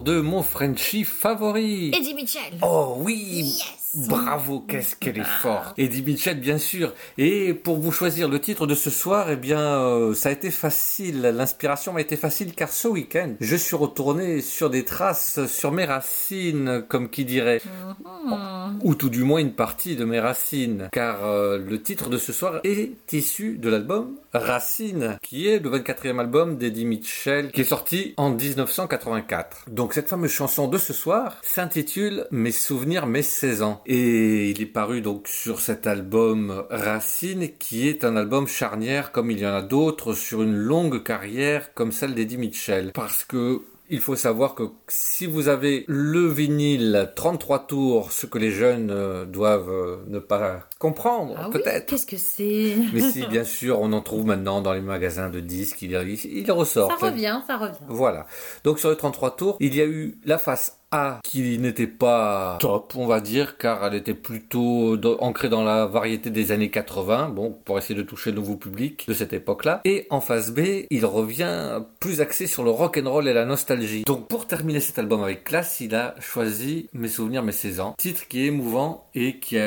de 0.02 0.20
mon 0.20 0.42
Frenchie 0.42 1.04
favori. 1.04 1.90
Eddie 1.94 2.14
Mitchell. 2.14 2.58
Oh 2.62 2.96
oui. 2.98 3.56
Yes. 3.58 3.77
Bravo, 4.06 4.60
qu'est-ce 4.60 4.94
qu'elle 4.94 5.18
est 5.18 5.24
forte. 5.24 5.78
Eddie 5.78 6.02
Mitchell, 6.02 6.38
bien 6.38 6.58
sûr. 6.58 6.94
Et 7.16 7.52
pour 7.52 7.78
vous 7.78 7.90
choisir 7.90 8.28
le 8.28 8.40
titre 8.40 8.66
de 8.66 8.74
ce 8.74 8.90
soir, 8.90 9.30
eh 9.30 9.36
bien, 9.36 9.60
euh, 9.60 10.14
ça 10.14 10.28
a 10.28 10.32
été 10.32 10.50
facile. 10.50 11.22
L'inspiration 11.22 11.92
m'a 11.92 12.00
été 12.00 12.16
facile 12.16 12.54
car 12.54 12.70
ce 12.70 12.86
week-end, 12.86 13.34
je 13.40 13.56
suis 13.56 13.76
retourné 13.76 14.40
sur 14.40 14.70
des 14.70 14.84
traces, 14.84 15.46
sur 15.46 15.72
mes 15.72 15.84
racines, 15.84 16.84
comme 16.88 17.10
qui 17.10 17.24
dirait. 17.24 17.60
Ou 18.82 18.94
tout 18.94 19.08
du 19.08 19.24
moins 19.24 19.40
une 19.40 19.52
partie 19.52 19.96
de 19.96 20.04
mes 20.04 20.20
racines. 20.20 20.88
Car 20.92 21.24
euh, 21.24 21.58
le 21.58 21.82
titre 21.82 22.08
de 22.08 22.18
ce 22.18 22.32
soir 22.32 22.60
est 22.64 23.12
issu 23.12 23.58
de 23.58 23.68
l'album 23.68 24.16
Racine, 24.32 25.18
qui 25.22 25.48
est 25.48 25.58
le 25.58 25.70
24e 25.70 26.20
album 26.20 26.58
d'Eddie 26.58 26.84
Mitchell, 26.84 27.50
qui 27.50 27.62
est 27.62 27.64
sorti 27.64 28.14
en 28.16 28.30
1984. 28.30 29.64
Donc 29.70 29.94
cette 29.94 30.08
fameuse 30.08 30.30
chanson 30.30 30.68
de 30.68 30.78
ce 30.78 30.92
soir 30.92 31.38
s'intitule 31.42 32.26
Mes 32.30 32.52
souvenirs, 32.52 33.06
mes 33.06 33.22
16 33.22 33.62
ans. 33.62 33.82
Et 33.90 34.50
il 34.50 34.60
est 34.60 34.66
paru 34.66 35.00
donc 35.00 35.28
sur 35.28 35.60
cet 35.60 35.86
album 35.86 36.64
Racine, 36.68 37.48
qui 37.58 37.88
est 37.88 38.04
un 38.04 38.16
album 38.16 38.46
charnière 38.46 39.12
comme 39.12 39.30
il 39.30 39.38
y 39.38 39.46
en 39.46 39.54
a 39.54 39.62
d'autres 39.62 40.12
sur 40.12 40.42
une 40.42 40.54
longue 40.54 41.02
carrière 41.02 41.72
comme 41.72 41.90
celle 41.90 42.14
d'Eddie 42.14 42.36
Mitchell. 42.36 42.92
Parce 42.92 43.24
que 43.24 43.62
il 43.90 44.00
faut 44.00 44.16
savoir 44.16 44.54
que 44.54 44.64
si 44.88 45.24
vous 45.24 45.48
avez 45.48 45.84
le 45.88 46.28
vinyle 46.28 47.10
33 47.16 47.66
tours, 47.66 48.12
ce 48.12 48.26
que 48.26 48.36
les 48.36 48.50
jeunes 48.50 48.90
euh, 48.90 49.24
doivent 49.24 49.70
euh, 49.70 49.96
ne 50.08 50.18
pas 50.18 50.68
comprendre, 50.78 51.34
Ah 51.38 51.46
oui, 51.46 51.52
peut-être. 51.52 51.86
Qu'est-ce 51.86 52.06
que 52.06 52.18
c'est? 52.18 52.76
Mais 52.92 53.00
si, 53.00 53.26
bien 53.26 53.44
sûr, 53.44 53.80
on 53.80 53.92
en 53.92 54.02
trouve 54.02 54.26
maintenant 54.26 54.60
dans 54.60 54.74
les 54.74 54.82
magasins 54.82 55.30
de 55.30 55.40
disques, 55.40 55.80
il, 55.80 55.92
il, 55.92 56.38
il 56.38 56.52
ressort. 56.52 56.90
Ça 56.98 57.06
revient, 57.06 57.40
ça 57.46 57.56
revient. 57.56 57.78
Voilà. 57.88 58.26
Donc 58.64 58.78
sur 58.78 58.90
les 58.90 58.96
33 58.96 59.36
tours, 59.36 59.56
il 59.60 59.74
y 59.74 59.80
a 59.80 59.86
eu 59.86 60.18
la 60.26 60.36
face 60.36 60.77
A 60.90 61.20
qui 61.22 61.58
n'était 61.58 61.86
pas 61.86 62.56
top, 62.60 62.94
on 62.96 63.06
va 63.06 63.20
dire, 63.20 63.58
car 63.58 63.84
elle 63.86 63.94
était 63.94 64.14
plutôt 64.14 64.96
ancrée 65.20 65.48
dans 65.48 65.62
la 65.62 65.86
variété 65.86 66.30
des 66.30 66.52
années 66.52 66.70
80, 66.70 67.28
bon, 67.28 67.58
pour 67.64 67.78
essayer 67.78 67.94
de 67.94 68.02
toucher 68.02 68.30
le 68.30 68.36
nouveau 68.36 68.56
public 68.56 69.04
de 69.06 69.12
cette 69.12 69.32
époque-là. 69.32 69.80
Et 69.84 70.06
en 70.10 70.20
face 70.20 70.50
B, 70.50 70.86
il 70.90 71.04
revient 71.04 71.82
plus 72.00 72.20
axé 72.20 72.46
sur 72.46 72.64
le 72.64 72.70
rock 72.70 73.00
and 73.02 73.10
roll 73.10 73.28
et 73.28 73.34
la 73.34 73.44
nostalgie. 73.44 74.04
Donc 74.06 74.28
pour 74.28 74.46
terminer 74.46 74.80
cet 74.80 74.98
album 74.98 75.22
avec 75.22 75.44
classe, 75.44 75.80
il 75.80 75.94
a 75.94 76.14
choisi 76.20 76.88
Mes 76.92 77.08
souvenirs, 77.08 77.42
mes 77.42 77.52
16 77.52 77.80
ans, 77.80 77.94
titre 77.98 78.26
qui 78.28 78.42
est 78.42 78.46
émouvant 78.46 79.06
et 79.14 79.38
qui 79.38 79.58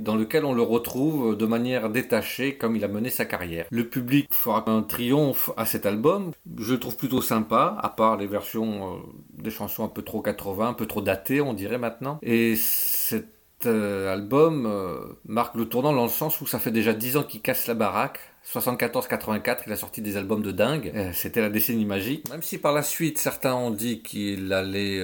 dans 0.00 0.16
lequel 0.16 0.44
on 0.44 0.52
le 0.52 0.62
retrouve 0.62 1.36
de 1.36 1.46
manière 1.46 1.90
détachée 1.90 2.56
comme 2.56 2.76
il 2.76 2.84
a 2.84 2.88
mené 2.88 3.10
sa 3.10 3.24
carrière. 3.24 3.66
Le 3.70 3.88
public 3.88 4.28
fera 4.30 4.68
un 4.70 4.82
triomphe 4.82 5.50
à 5.56 5.64
cet 5.64 5.86
album. 5.86 6.32
Je 6.58 6.74
le 6.74 6.80
trouve 6.80 6.96
plutôt 6.96 7.22
sympa, 7.22 7.76
à 7.80 7.88
part 7.88 8.16
les 8.16 8.26
versions 8.26 8.94
euh, 8.94 8.98
des 9.42 9.50
chansons 9.50 9.84
un 9.84 9.88
peu 9.88 10.02
trop 10.02 10.20
80, 10.20 10.51
un 10.60 10.74
peu 10.74 10.86
trop 10.86 11.00
datées, 11.00 11.40
on 11.40 11.54
dirait 11.54 11.78
maintenant. 11.78 12.18
Et 12.22 12.56
cet 12.56 13.26
euh, 13.66 14.12
album 14.12 14.66
euh, 14.66 14.98
marque 15.26 15.54
le 15.54 15.66
tournant 15.66 15.92
dans 15.92 16.02
le 16.02 16.08
sens 16.08 16.40
où 16.40 16.46
ça 16.46 16.58
fait 16.58 16.70
déjà 16.70 16.92
10 16.92 17.16
ans 17.16 17.22
qu'il 17.22 17.40
casse 17.40 17.66
la 17.66 17.74
baraque. 17.74 18.18
74-84, 18.52 19.58
il 19.68 19.72
a 19.72 19.76
sorti 19.76 20.02
des 20.02 20.16
albums 20.16 20.42
de 20.42 20.50
dingue. 20.50 20.90
Euh, 20.96 21.10
C'était 21.12 21.40
la 21.40 21.48
décennie 21.48 21.84
magique. 21.84 22.28
Même 22.28 22.42
si 22.42 22.58
par 22.58 22.72
la 22.72 22.82
suite 22.82 23.18
certains 23.18 23.54
ont 23.54 23.70
dit 23.70 24.02
qu'il 24.02 24.52
allait 24.52 25.00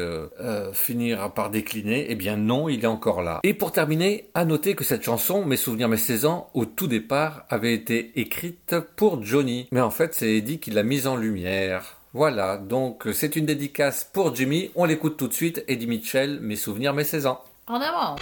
finir 0.72 1.32
par 1.34 1.50
décliner, 1.50 2.06
eh 2.08 2.16
bien 2.16 2.36
non, 2.36 2.68
il 2.68 2.82
est 2.82 2.88
encore 2.88 3.22
là. 3.22 3.38
Et 3.44 3.54
pour 3.54 3.70
terminer, 3.70 4.28
à 4.34 4.44
noter 4.44 4.74
que 4.74 4.82
cette 4.82 5.04
chanson, 5.04 5.44
Mes 5.44 5.56
souvenirs, 5.56 5.88
mes 5.88 5.96
16 5.96 6.26
ans, 6.26 6.50
au 6.54 6.64
tout 6.64 6.88
départ, 6.88 7.44
avait 7.48 7.74
été 7.74 8.18
écrite 8.18 8.74
pour 8.96 9.22
Johnny. 9.22 9.68
Mais 9.70 9.80
en 9.80 9.90
fait, 9.90 10.14
c'est 10.14 10.34
Eddie 10.34 10.58
qui 10.58 10.72
l'a 10.72 10.82
mise 10.82 11.06
en 11.06 11.16
lumière. 11.16 11.97
Voilà, 12.18 12.56
donc 12.56 13.06
c'est 13.12 13.36
une 13.36 13.46
dédicace 13.46 14.02
pour 14.02 14.34
Jimmy. 14.34 14.72
On 14.74 14.86
l'écoute 14.86 15.16
tout 15.16 15.28
de 15.28 15.32
suite. 15.32 15.62
Eddie 15.68 15.86
Mitchell, 15.86 16.40
Mes 16.40 16.56
souvenirs, 16.56 16.92
mes 16.92 17.04
16 17.04 17.26
ans. 17.26 17.44
En 17.68 17.80
avant 17.80 18.16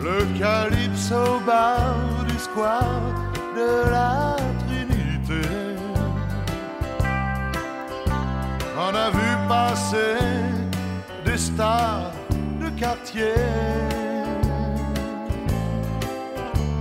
Le 0.00 0.38
calypso 0.38 1.38
bar 1.46 2.24
du 2.26 2.38
square 2.38 3.12
de 3.54 3.90
la 3.90 4.36
On 8.78 8.94
a 8.94 9.08
vu 9.10 9.48
passer 9.48 10.18
des 11.24 11.38
stars 11.38 12.12
de 12.60 12.68
quartier 12.78 13.34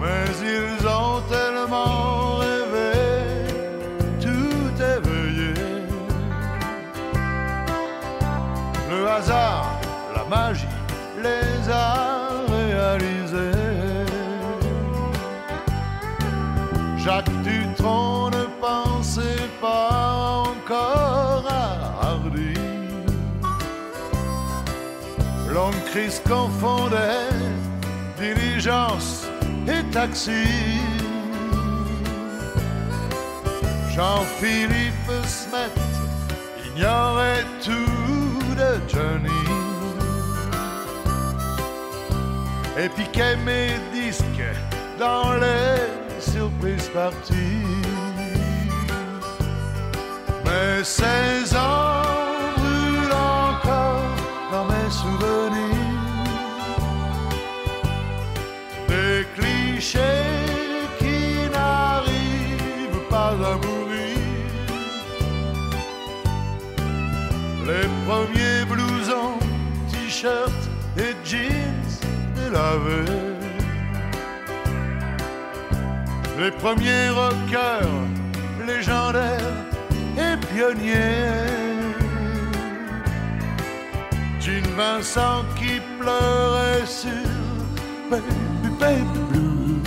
Mais 0.02 0.26
ils 0.43 0.86
ont 0.86 1.22
tellement 1.30 2.39
rêvé 2.39 2.91
tout 4.20 4.76
éveillé 4.98 5.54
Le 8.89 9.08
hasard, 9.08 9.80
la 10.14 10.24
magie 10.26 10.68
les 11.24 11.70
a 11.72 12.30
réalisés. 12.50 13.58
Jacques 16.98 17.41
Dutronc 17.41 18.32
ne 18.32 18.43
pensait 18.60 19.50
pas 19.62 19.95
crise 25.96 26.22
confondait 26.28 27.30
diligence 28.20 29.28
et 29.66 29.82
taxi. 29.91 30.43
Jean-Philippe 33.96 35.12
Smet 35.26 35.72
ignorait 36.66 37.46
tout 37.64 38.56
de 38.62 38.72
Johnny 38.89 39.46
et 42.78 42.89
piquait 42.89 43.38
mes 43.46 43.70
disques 43.93 44.52
dans 45.00 45.34
les 45.36 45.80
surprises 46.20 46.89
parties. 46.89 47.64
Mes 50.43 50.84
16 50.84 51.56
ans 51.56 52.05
t-shirts 70.26 70.70
et 70.98 71.16
jeans 71.24 72.00
délavés. 72.36 73.12
Les 76.40 76.52
premiers 76.52 77.10
rockers 77.10 78.00
légendaires 78.66 79.54
et 80.18 80.36
pionniers. 80.48 81.54
Jean 84.40 84.68
Vincent 84.76 85.44
qui 85.58 85.80
pleurait 86.00 86.86
sur 86.86 87.30
Baby 88.10 88.70
Baby 88.80 89.20
Blue. 89.30 89.82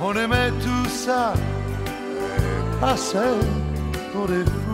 On 0.00 0.14
aimait 0.14 0.52
tout 0.62 0.88
ça 0.88 1.34
et 1.34 2.80
passait 2.80 3.40
pour 4.12 4.26
des 4.28 4.44
fous. 4.44 4.67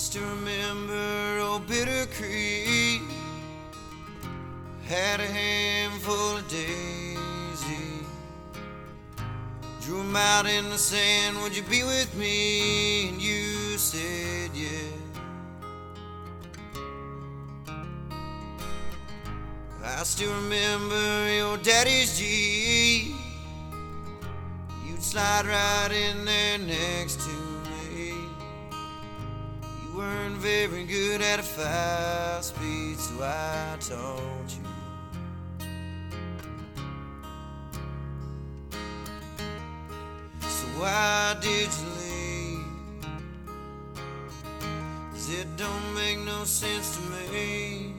Still 0.00 0.26
remember 0.30 1.40
old 1.40 1.66
Bitter 1.66 2.06
Creek. 2.16 3.02
Had 4.86 5.20
a 5.20 5.26
handful 5.26 6.38
of 6.38 6.48
daisy. 6.48 8.06
Drew 9.82 10.00
'em 10.00 10.16
out 10.16 10.46
in 10.46 10.70
the 10.70 10.78
sand. 10.78 11.42
Would 11.42 11.54
you 11.54 11.62
be 11.64 11.82
with 11.84 12.14
me? 12.14 13.10
And 13.10 13.20
you 13.20 13.76
said 13.76 14.50
yeah. 14.54 14.90
I 19.84 20.02
still 20.04 20.32
remember 20.32 21.34
your 21.34 21.58
daddy's 21.58 22.18
Jeep. 22.18 23.14
You'd 24.86 25.02
slide 25.02 25.44
right 25.46 25.92
in 25.92 26.24
there 26.24 26.58
at 31.30 31.38
a 31.38 31.42
fast 31.44 32.56
speed, 32.56 32.98
so 32.98 33.22
I 33.22 33.76
taught 33.78 34.50
you. 34.56 34.64
So 40.40 40.66
why 40.80 41.36
did 41.40 41.68
you 41.78 41.88
leave? 42.00 43.04
'Cause 45.10 45.28
it 45.40 45.48
don't 45.56 45.94
make 45.94 46.18
no 46.18 46.44
sense 46.44 46.96
to 46.96 47.00
me. 47.12 47.94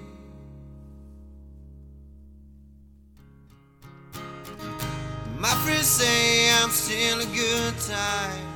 My 5.40 5.56
friends 5.64 5.88
say 5.88 6.52
I'm 6.60 6.72
still 6.72 7.20
a 7.22 7.30
good 7.42 7.76
time. 7.80 8.48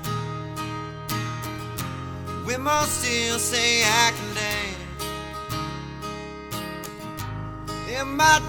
Women 2.45 2.85
still 2.87 3.39
say 3.39 3.84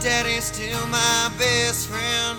daddy's 0.06 0.44
still 0.44 0.86
my 0.86 1.32
best 1.36 1.88
friend. 1.88 2.38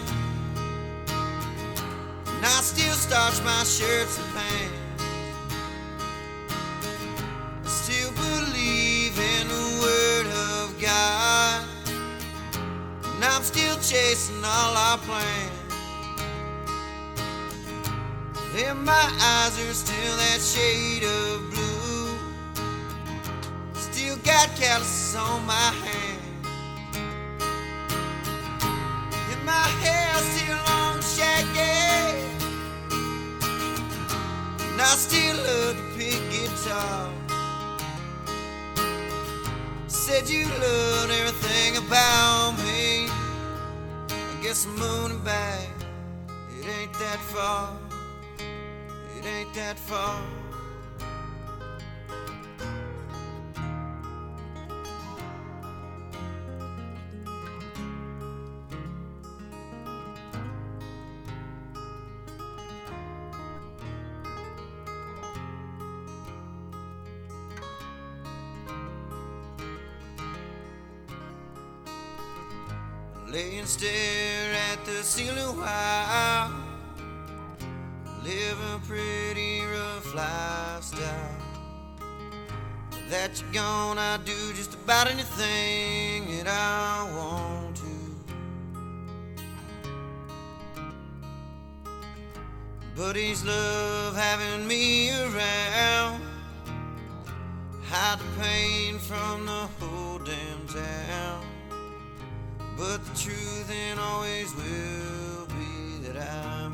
And 2.25 2.45
I 2.45 2.59
still 2.61 2.93
starch 2.93 3.43
my 3.43 3.61
shirts 3.65 4.17
and 4.17 4.27
pants. 4.33 5.03
I 7.65 7.67
still 7.67 8.11
believe 8.11 9.19
in 9.19 9.49
the 9.49 9.67
word 9.83 10.27
of 10.55 10.81
God. 10.81 11.65
And 13.03 13.25
I'm 13.25 13.43
still 13.43 13.75
chasing 13.81 14.41
all 14.45 14.73
our 14.87 14.97
plans. 14.99 15.51
And 18.55 18.81
my 18.85 19.07
eyes 19.19 19.59
are 19.59 19.73
still 19.73 20.15
that 20.23 20.39
shade 20.39 21.03
of 21.03 21.51
blue. 21.51 22.15
Still 23.73 24.15
got 24.23 24.47
calluses 24.55 25.17
on 25.17 25.45
my 25.45 25.53
hands. 25.83 25.96
Guess 44.57 44.65
I'm 44.65 45.23
back. 45.23 45.69
It 46.59 46.65
ain't 46.67 46.93
that 46.93 47.19
far. 47.19 47.77
It 48.39 49.23
ain't 49.23 49.53
that 49.53 49.77
far. 49.77 50.19
Live 78.27 78.59
a 78.75 78.79
pretty 78.85 79.61
rough 79.61 80.13
lifestyle. 80.13 81.35
That 83.09 83.39
you're 83.39 83.53
gone, 83.53 83.97
I 83.97 84.17
do 84.17 84.53
just 84.53 84.73
about 84.73 85.07
anything 85.07 86.43
that 86.43 86.47
I 86.47 87.09
want 87.15 87.77
to. 87.77 87.85
Buddies 92.97 93.45
love 93.45 94.17
having 94.17 94.67
me 94.67 95.11
around. 95.11 96.21
Hide 97.85 98.19
the 98.19 98.41
pain 98.41 98.99
from 98.99 99.45
the 99.45 99.69
whole 99.79 100.19
damn 100.19 100.67
town. 100.67 101.45
But 102.77 103.05
the 103.05 103.17
truth 103.17 103.71
ain't 103.71 103.99
always 103.99 104.53
will 104.53 105.45
be 105.47 106.07
that 106.07 106.17
I 106.17 106.66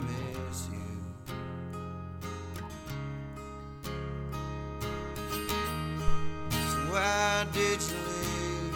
did 7.51 7.81
you 7.81 7.97
leave? 8.07 8.75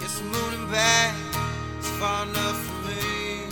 Guess 0.00 0.20
I'm 0.20 0.28
moving 0.28 0.70
back. 0.70 1.14
It's 1.78 1.88
far 1.98 2.24
enough 2.24 2.60
for 2.66 2.88
me. 2.88 3.46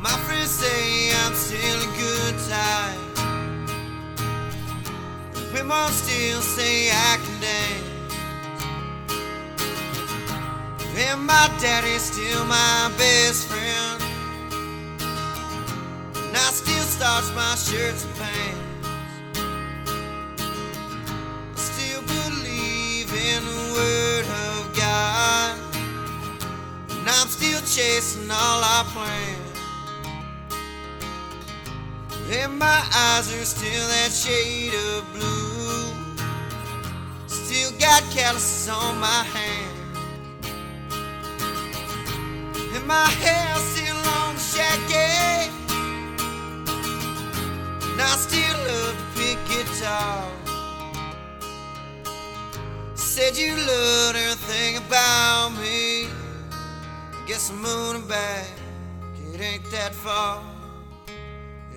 My 0.00 0.16
friends 0.26 0.50
say 0.50 1.12
I'm 1.22 1.34
still 1.34 1.78
a 1.78 1.90
good 1.96 2.34
time. 2.48 3.00
Women 5.52 5.92
still 5.92 6.40
say 6.40 6.90
I 6.90 7.18
can 7.22 7.40
dance. 7.40 7.84
And 10.96 11.26
my 11.26 11.48
daddy's 11.60 12.02
still 12.02 12.44
my 12.46 12.90
best 12.98 13.46
friend. 13.46 13.87
Starch 17.08 17.34
my 17.34 17.54
shirts 17.54 18.04
and 18.04 18.14
pants. 18.16 18.88
I 21.54 21.60
still 21.70 22.02
believe 22.02 23.10
in 23.12 23.40
the 23.50 23.62
word 23.76 24.26
of 24.46 24.76
God. 24.76 25.58
And 26.90 27.08
I'm 27.08 27.28
still 27.28 27.60
chasing 27.60 28.30
all 28.30 28.60
our 28.74 28.84
plans. 28.94 29.58
And 32.30 32.58
my 32.58 32.80
eyes 32.94 33.32
are 33.32 33.44
still 33.56 33.86
that 33.94 34.12
shade 34.12 34.74
of 34.74 35.10
blue. 35.14 35.94
Still 37.26 37.72
got 37.78 38.02
calluses 38.12 38.68
on 38.68 38.98
my 39.00 39.22
hands. 39.34 39.76
And 42.74 42.86
my 42.86 43.08
hair 43.22 43.56
still 43.56 43.87
I 48.10 48.16
still 48.16 48.58
love 48.68 48.96
to 48.96 49.20
pick 49.20 49.38
guitar. 49.48 50.26
Said 52.94 53.36
you 53.36 53.54
loved 53.54 54.16
everything 54.16 54.78
about 54.78 55.50
me. 55.60 56.06
Guess 57.26 57.50
I'm 57.50 57.60
moving 57.60 58.08
back. 58.08 58.46
It 59.34 59.40
ain't 59.42 59.70
that 59.72 59.94
far. 59.94 60.42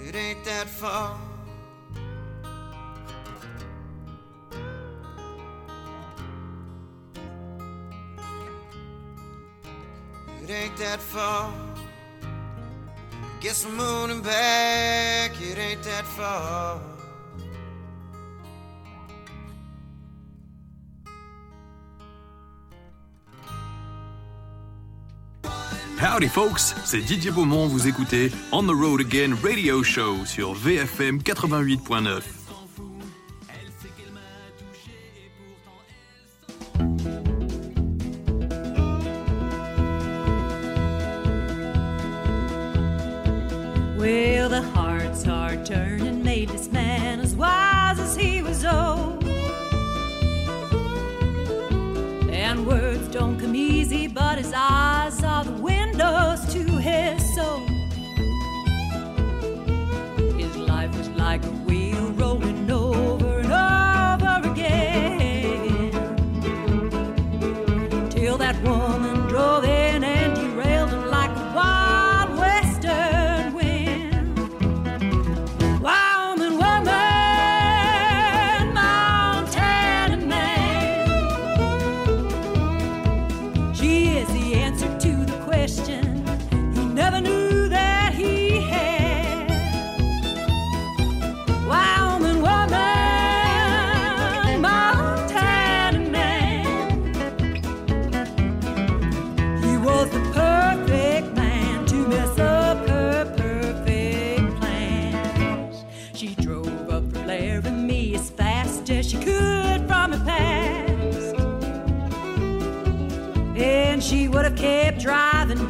It 0.07 0.15
ain't 0.15 0.43
that 0.45 0.69
far. 0.69 1.17
It 10.41 10.49
ain't 10.49 10.77
that 10.77 11.01
far. 11.01 11.70
Guess 13.41 13.65
I'm 13.65 13.75
moving 13.75 14.21
back. 14.21 15.31
It 15.41 15.57
ain't 15.57 15.81
that 15.83 16.05
far. 16.05 16.79
Howdy 25.99 26.27
folks, 26.27 26.75
c'est 26.85 27.01
Didier 27.01 27.31
Beaumont, 27.31 27.67
vous 27.67 27.87
écoutez 27.87 28.31
On 28.51 28.63
the 28.63 28.71
Road 28.71 29.01
Again 29.01 29.35
Radio 29.43 29.83
Show 29.83 30.25
sur 30.25 30.53
VFM 30.53 31.19
88.9. 31.19 32.40
Well, 44.01 44.49
the 44.49 44.63
hearts 44.63 45.27
are 45.27 45.55
turning, 45.63 46.23
made 46.23 46.49
this 46.49 46.71
man 46.71 47.19
as 47.19 47.35
wise 47.35 47.99
as 47.99 48.15
he 48.15 48.41
was 48.41 48.65
old. 48.65 49.23
And 52.31 52.65
words 52.65 53.07
don't 53.09 53.39
come 53.39 53.55
easy, 53.55 54.07
but 54.07 54.39
his 54.39 54.53
eyes 54.55 55.23
are 55.23 55.43
the 55.43 55.51
windows 55.51 56.51
to 56.51 56.63
his 56.79 57.35
soul. 57.35 57.59
His 60.35 60.57
life 60.57 60.97
was 60.97 61.09
like 61.09 61.45
a 61.45 61.51
wheel 61.51 61.80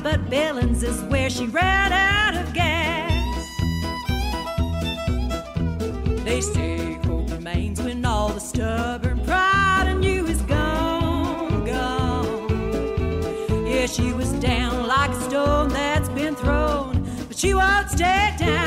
but 0.04 0.30
Billings 0.30 0.84
is 0.84 1.02
where 1.04 1.30
she 1.30 1.46
ran 1.46 1.94
out 1.94 2.36
of 2.36 2.54
gas. 2.54 3.12
They 6.24 6.42
say 6.42 6.94
hope 7.06 7.30
remains 7.30 7.82
when 7.82 8.04
all 8.06 8.30
the 8.30 8.40
stubborn 8.40 9.24
pride 9.26 9.88
in 9.88 10.02
you 10.02 10.26
is 10.26 10.42
gone, 10.44 11.66
gone. 11.66 12.48
Yeah, 13.68 13.86
she 13.86 14.14
was 14.14 14.32
down 14.34 14.88
like 14.88 15.12
a 15.12 15.22
stone 15.22 15.70
that's 15.70 16.10
been 16.10 16.36
thrown, 16.36 17.08
but 17.28 17.38
she 17.38 17.54
won't 17.54 17.90
stay 17.90 18.34
down 18.40 18.61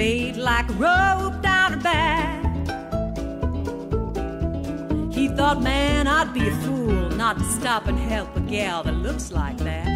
like 0.00 0.66
a 0.70 0.72
rope 0.72 1.42
down 1.42 1.72
her 1.72 1.80
back. 1.80 2.42
He 5.12 5.28
thought, 5.28 5.62
man, 5.62 6.06
I'd 6.06 6.32
be 6.32 6.48
a 6.48 6.54
fool 6.62 7.10
not 7.10 7.36
to 7.36 7.44
stop 7.44 7.86
and 7.86 7.98
help 7.98 8.34
a 8.34 8.40
gal 8.40 8.82
that 8.82 8.94
looks 8.94 9.30
like 9.30 9.58
that. 9.58 9.88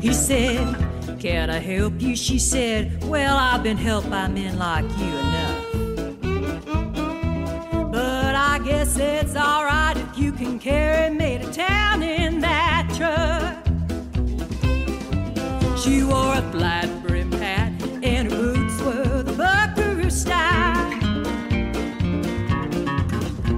He 0.00 0.12
said, 0.12 0.76
Can 1.18 1.50
I 1.50 1.58
help 1.58 2.00
you? 2.00 2.14
She 2.14 2.38
said, 2.38 3.02
Well, 3.04 3.36
I've 3.36 3.64
been 3.64 3.76
helped 3.76 4.08
by 4.08 4.28
men 4.28 4.56
like 4.56 4.84
you 4.84 5.12
enough. 5.26 5.64
But 7.90 8.34
I 8.36 8.60
guess 8.64 8.96
it's 8.96 9.34
alright 9.34 9.96
if 9.96 10.16
you 10.16 10.30
can 10.30 10.60
carry 10.60 11.10
me 11.12 11.21
She 15.82 16.04
wore 16.04 16.34
a 16.36 16.42
flat 16.52 16.88
brim 17.04 17.32
hat 17.32 17.72
and 18.04 18.30
her 18.30 18.52
boots 18.54 18.80
were 18.82 19.24
the 19.24 19.32
buckaroo 19.32 20.10
style. 20.10 20.92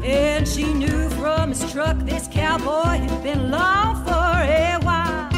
And 0.02 0.48
she 0.48 0.72
knew 0.72 1.10
from 1.10 1.51
his 1.51 1.70
truck 1.70 1.98
this 1.98 2.26
cowboy 2.28 2.96
had 3.05 3.22
been 3.22 3.40
along 3.40 4.06
for 4.06 4.40
a 4.40 4.78
while. 4.80 5.28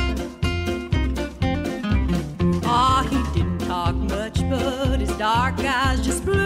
Ah, 2.64 3.04
he 3.10 3.20
didn't 3.36 3.66
talk 3.66 3.96
much, 3.96 4.48
but 4.48 5.00
his 5.00 5.10
dark 5.16 5.58
eyes 5.58 6.06
just 6.06 6.24
blew 6.24 6.45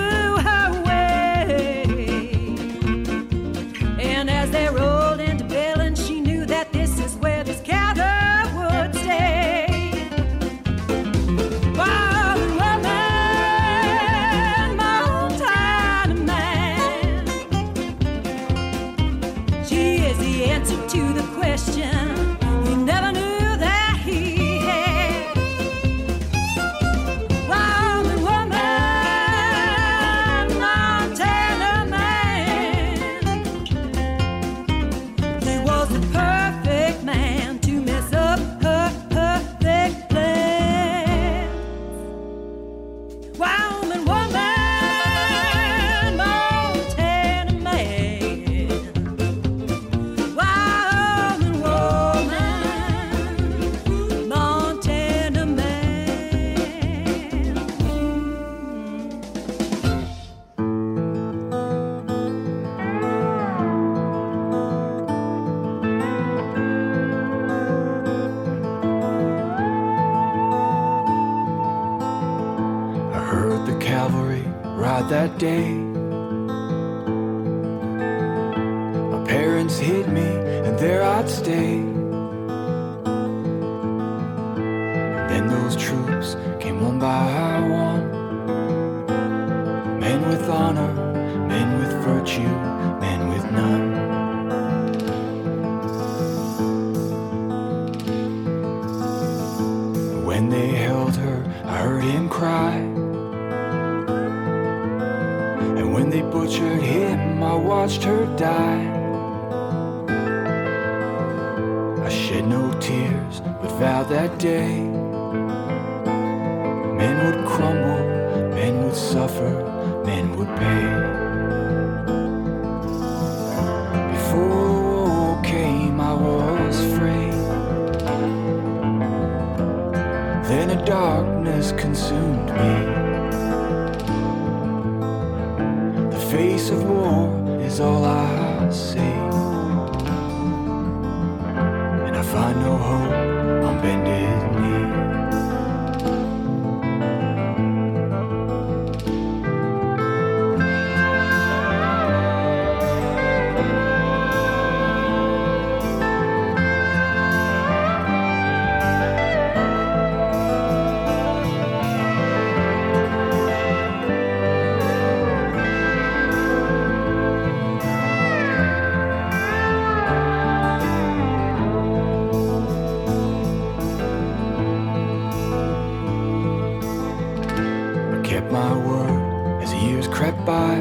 my 178.50 178.76
word 178.76 179.62
as 179.62 179.72
years 179.74 180.08
crept 180.08 180.44
by. 180.44 180.74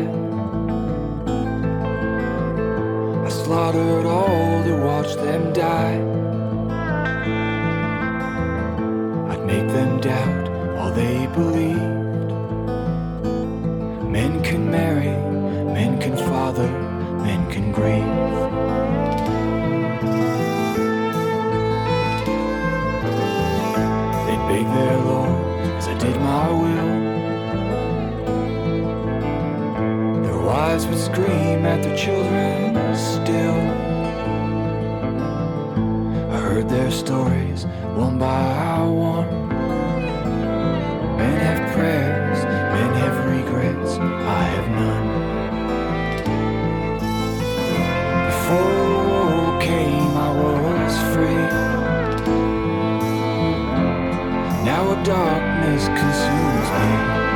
I 3.26 3.30
slaughtered 3.30 4.06
all 4.06 4.64
to 4.64 4.82
watch 4.84 5.14
them 5.16 5.54
die. 5.54 5.98
I'd 9.32 9.46
make 9.46 9.68
them 9.68 10.02
doubt 10.02 10.50
all 10.80 10.91
they 10.91 11.28
believed. 11.28 12.32
Men 14.10 14.41
can 14.41 14.72
marry, 14.72 15.14
men 15.74 16.00
can 16.02 16.18
father, 16.18 16.70
men 17.24 17.52
can 17.52 17.72
grieve. 17.72 19.19
would 30.86 30.98
scream 30.98 31.66
at 31.66 31.84
their 31.84 31.98
children 31.98 32.76
still. 32.96 33.62
I 36.32 36.38
heard 36.40 36.70
their 36.70 36.92
stories 36.92 37.66
one 37.96 38.18
by 38.18 38.84
one. 38.86 39.50
Men 41.18 41.40
have 41.40 41.74
prayers, 41.74 42.44
men 42.46 42.94
have 43.02 43.18
regrets, 43.26 43.98
I 43.98 44.44
have 44.56 44.70
none. 44.82 45.08
Before 48.30 49.00
war 49.10 49.60
came, 49.60 50.14
I 50.28 50.30
was 50.44 50.94
free. 51.14 51.48
Now 54.64 54.92
a 54.92 55.04
darkness 55.04 55.88
consumes 55.88 56.70
me. 56.78 57.29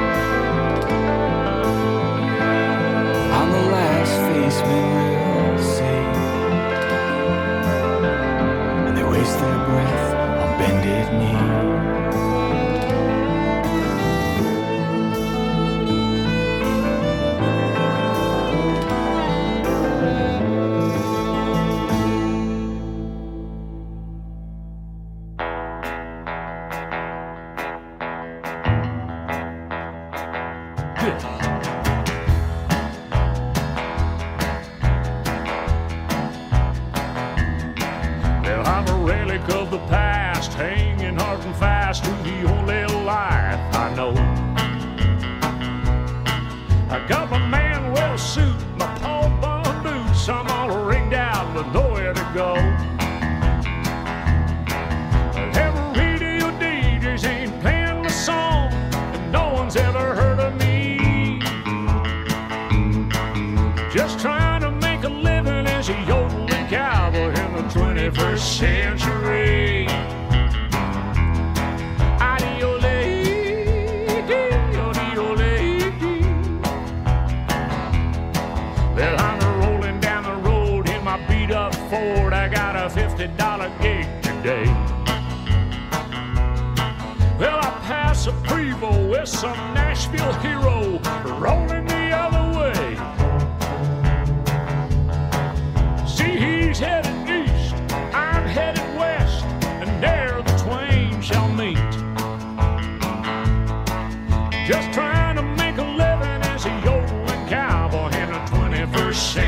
shame. 109.13 109.42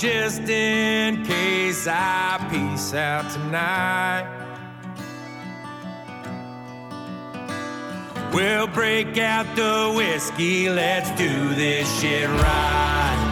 just 0.00 0.48
in 0.48 1.22
case 1.26 1.86
I 1.86 2.38
peace 2.50 2.94
out 2.94 3.30
tonight. 3.30 4.24
We'll 8.32 8.66
break 8.68 9.18
out 9.18 9.44
the 9.56 9.92
whiskey, 9.94 10.70
let's 10.70 11.10
do 11.18 11.54
this 11.54 12.00
shit 12.00 12.30
right. 12.30 13.26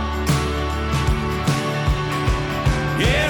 Yeah. 3.00 3.27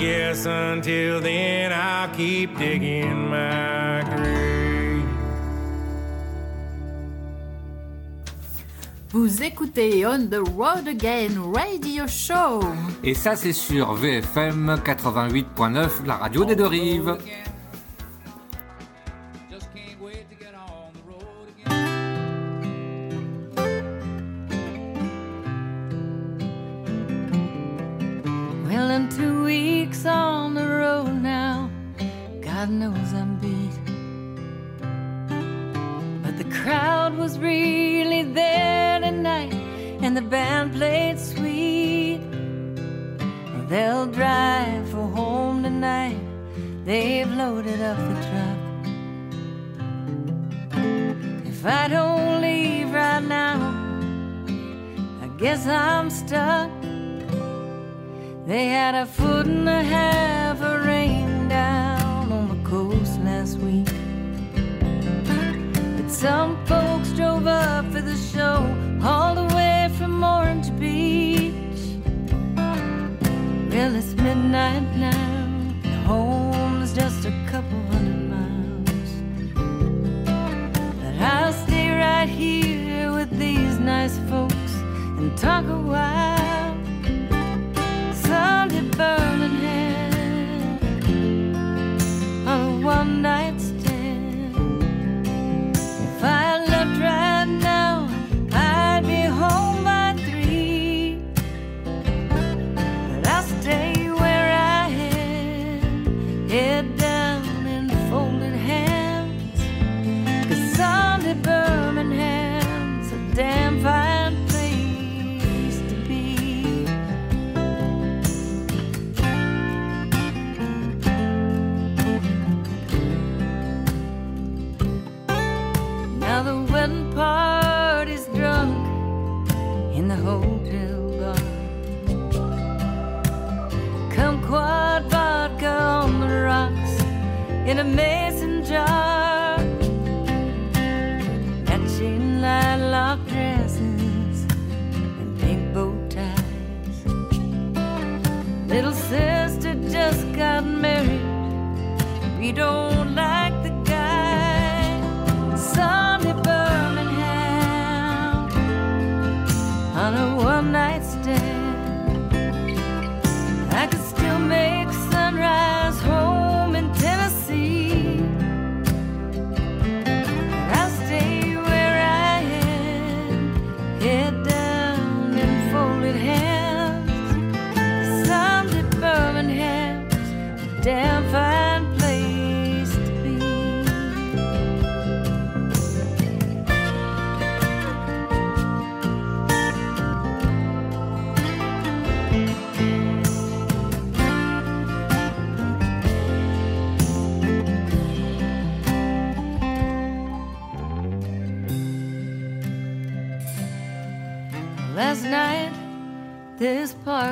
until 0.00 1.20
then 1.20 1.72
keep 2.16 2.56
digging. 2.56 3.28
Vous 9.10 9.42
écoutez 9.42 10.06
On 10.06 10.26
the 10.28 10.40
Road 10.56 10.86
Again 10.86 11.40
Radio 11.52 12.06
Show. 12.06 12.60
Et 13.02 13.14
ça, 13.14 13.36
c'est 13.36 13.54
sur 13.54 13.94
VFM 13.94 14.78
88.9, 14.84 16.06
la 16.06 16.16
radio 16.16 16.44
des 16.44 16.54
deux 16.54 16.66
rives. 16.66 17.16
On 30.06 30.54
the 30.54 30.66
road 30.66 31.14
now, 31.22 31.70
God 32.40 32.68
knows 32.68 33.12
I'm 33.14 33.36
beat. 33.38 33.76
But 36.22 36.36
the 36.36 36.44
crowd 36.62 37.16
was 37.16 37.38
really 37.38 38.22
there 38.22 39.00
tonight, 39.00 39.54
and 40.02 40.16
the 40.16 40.22
band 40.22 40.74
played 40.74 41.18
sweet. 41.18 42.20
They'll 43.68 44.06
drive 44.06 44.88
for 44.90 45.06
home 45.06 45.62
tonight, 45.62 46.20
they've 46.84 47.30
loaded 47.30 47.80
up 47.80 47.96
the 47.96 48.14
truck. 48.28 48.58
If 51.46 51.64
I 51.64 51.88
don't 51.88 52.42
leave 52.42 52.92
right 52.92 53.22
now, 53.22 53.58
I 55.22 55.28
guess 55.38 55.66
I'm 55.66 56.10
stuck. 56.10 56.77
They 58.48 58.68
had 58.68 58.94
a 58.94 59.04
foot 59.04 59.46
and 59.46 59.68
a 59.68 59.82
half 59.82 60.62
of 60.62 60.86
rain 60.86 61.48
down 61.50 62.32
on 62.32 62.48
the 62.48 62.66
coast 62.66 63.20
last 63.20 63.58
week. 63.58 63.90
But 65.98 66.10
some 66.10 66.56
folks 66.64 67.12
drove 67.12 67.46
up 67.46 67.84
for 67.92 68.00
the 68.00 68.16
show 68.16 68.64
all 69.04 69.34
the 69.34 69.54
way 69.54 69.90
from 69.98 70.24
Orange 70.24 70.74
Beach. 70.80 71.82
Well, 72.56 73.94
it's 73.94 74.14
midnight 74.14 74.96
now, 74.96 75.44
and 75.84 76.06
home's 76.06 76.94
just 76.94 77.26
a 77.26 77.34
couple 77.50 77.78
hundred 77.92 78.30
miles. 78.32 79.12
But 81.02 81.20
I'll 81.20 81.52
stay 81.52 81.90
right 81.90 82.30
here 82.30 83.12
with 83.12 83.28
these 83.38 83.78
nice 83.78 84.16
folks 84.30 84.72
and 85.18 85.36
talk 85.36 85.66
a 85.66 85.76
while. 85.76 86.37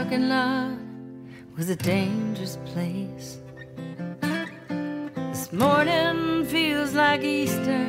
Parking 0.06 0.28
lot 0.28 0.78
was 1.56 1.68
a 1.68 1.74
dangerous 1.74 2.58
place. 2.66 3.38
This 5.32 5.52
morning 5.52 6.44
feels 6.44 6.94
like 6.94 7.24
Easter. 7.24 7.86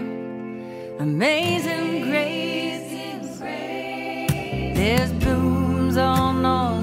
Amazing 0.98 2.10
grace. 2.10 3.38
There's 4.76 5.12
blooms 5.14 5.98
on 5.98 6.44
all 6.44 6.77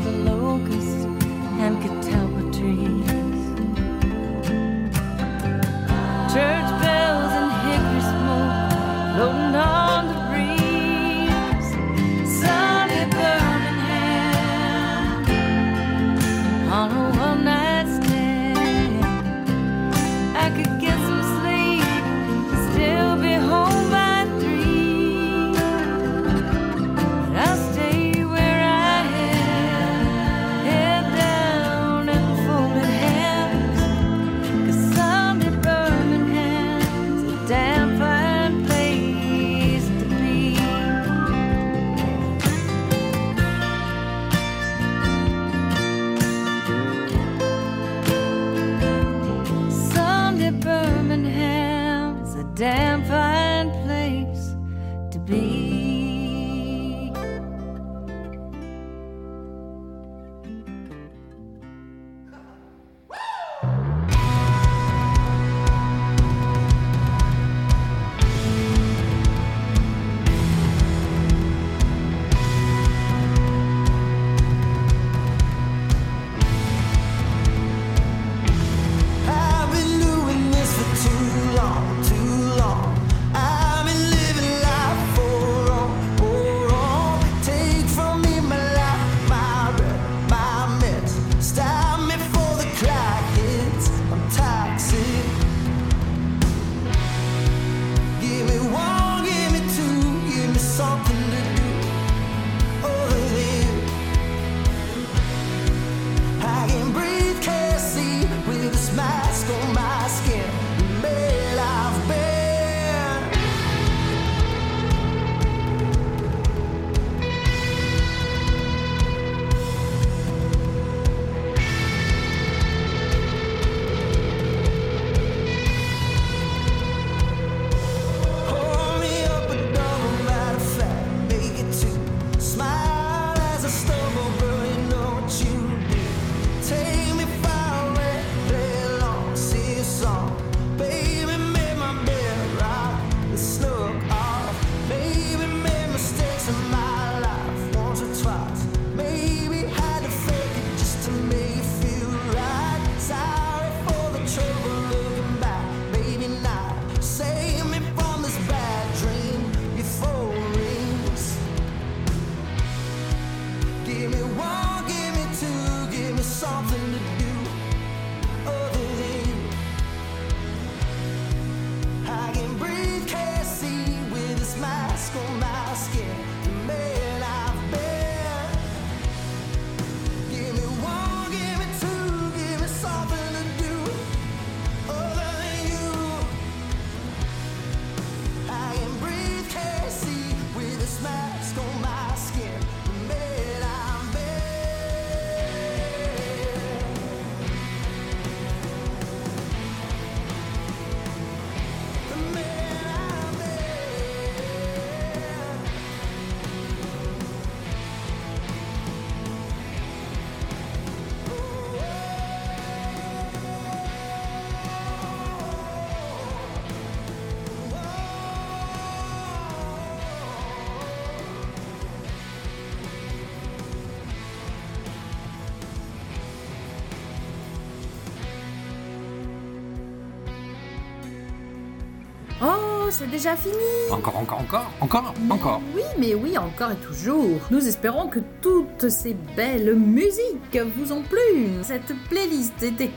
c'est 232.95 233.11
déjà 233.11 233.35
fini 233.35 233.55
Encore, 233.91 234.17
encore, 234.17 234.41
encore, 234.41 234.71
encore, 234.81 235.15
encore. 235.29 235.61
Oui, 235.75 235.83
mais 235.99 236.15
oui, 236.15 236.39
encore 236.39 236.71
et 236.71 236.77
toujours. 236.77 237.41
Nous 237.51 237.67
espérons 237.67 238.07
que 238.07 238.21
toutes 238.41 238.89
ces 238.89 239.17
belles 239.37 239.75
musiques 239.75 240.59
vous 240.77 240.93
ont 240.93 241.03
plu. 241.03 241.49
Cette 241.63 241.93
playlist 242.09 242.63
était 242.63 242.91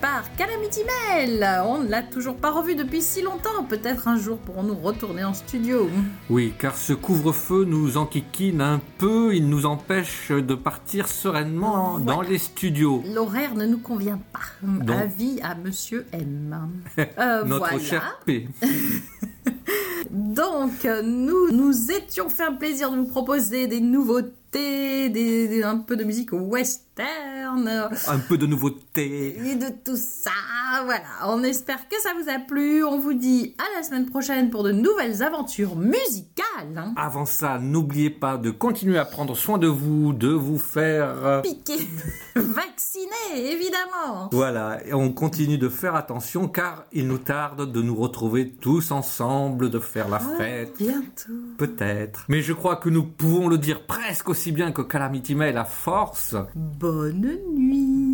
par 0.00 0.24
Calamity 0.36 0.80
Mail. 0.84 1.46
On 1.64 1.78
ne 1.78 1.88
l'a 1.88 2.02
toujours 2.02 2.36
pas 2.36 2.50
revue 2.50 2.74
depuis 2.74 3.00
si 3.00 3.22
longtemps. 3.22 3.64
Peut-être 3.68 4.08
un 4.08 4.18
jour 4.18 4.36
pourrons-nous 4.38 4.74
retourner 4.74 5.24
en 5.24 5.32
studio. 5.32 5.88
Oui, 6.28 6.52
car 6.58 6.76
ce 6.76 6.92
couvre-feu 6.92 7.64
nous 7.64 7.96
enquiquine 7.96 8.60
un 8.60 8.80
peu, 8.98 9.34
il 9.34 9.48
nous 9.48 9.64
empêche 9.64 10.30
de 10.30 10.54
partir 10.54 11.08
sereinement 11.08 11.98
dans 11.98 12.20
les 12.20 12.38
studios. 12.38 13.02
L'horaire 13.14 13.54
ne 13.54 13.64
nous 13.66 13.78
convient 13.78 14.20
pas. 14.32 14.40
Donc- 14.62 14.96
Avis 15.00 15.40
à 15.42 15.54
Monsieur 15.54 16.06
M. 16.12 16.58
Euh, 17.18 17.44
Notre 17.44 17.78
cher 17.80 18.20
P. 18.26 18.48
Donc, 20.10 20.84
nous 21.02 21.50
nous 21.50 21.90
étions 21.90 22.28
fait 22.28 22.44
un 22.44 22.52
plaisir 22.52 22.90
de 22.90 22.96
vous 22.96 23.06
proposer 23.06 23.66
des 23.66 23.80
nouveautés, 23.80 24.30
des, 24.58 25.48
des- 25.48 25.62
un 25.64 25.78
peu 25.78 25.96
de 25.96 26.04
musique 26.04 26.30
western, 26.32 27.68
Un 28.08 28.18
peu 28.20 28.38
de 28.38 28.46
nouveauté. 28.46 29.36
et 29.50 29.54
de 29.56 29.66
tout 29.84 29.96
ça. 29.96 30.30
Voilà, 30.84 31.02
on 31.26 31.42
espère 31.42 31.88
que 31.88 32.00
ça 32.00 32.10
vous 32.20 32.28
a 32.28 32.38
plu. 32.38 32.84
On 32.84 32.98
vous 32.98 33.14
dit 33.14 33.54
à 33.58 33.76
la 33.76 33.82
semaine 33.82 34.06
prochaine 34.06 34.50
pour 34.50 34.62
de 34.64 34.72
nouvelles 34.72 35.22
aventures 35.22 35.76
musicales. 35.76 36.92
Avant 36.96 37.26
ça, 37.26 37.58
n'oubliez 37.58 38.10
pas 38.10 38.36
de 38.36 38.50
continuer 38.50 38.98
à 38.98 39.04
prendre 39.04 39.36
soin 39.36 39.58
de 39.58 39.66
vous, 39.68 40.12
de 40.12 40.28
vous 40.28 40.58
faire... 40.58 41.24
euh, 41.24 41.40
Piqué, 41.42 41.74
vacciné, 42.36 43.52
évidemment. 43.52 44.28
Voilà, 44.32 44.78
et 44.86 44.94
on 44.94 45.12
continue 45.12 45.58
de 45.58 45.68
faire 45.68 45.94
attention 45.94 46.48
car 46.48 46.84
il 46.92 47.06
nous 47.08 47.18
tarde 47.18 47.70
de 47.72 47.82
nous 47.82 47.94
retrouver 47.96 48.50
tous 48.50 48.90
ensemble, 48.90 49.70
de 49.70 49.78
faire 49.78 50.08
la 50.08 50.20
Ah, 50.22 50.36
fête. 50.38 50.74
Bientôt. 50.78 51.32
Peut-être. 51.58 52.24
Mais 52.28 52.42
je 52.42 52.52
crois 52.52 52.76
que 52.76 52.88
nous 52.88 53.04
pouvons 53.04 53.48
le 53.48 53.58
dire 53.58 53.84
presque 53.86 54.28
bien 54.52 54.72
que 54.72 54.82
Calamity 54.82 55.34
Mail 55.34 55.56
à 55.56 55.64
force. 55.64 56.36
Bonne 56.54 57.36
nuit. 57.56 58.13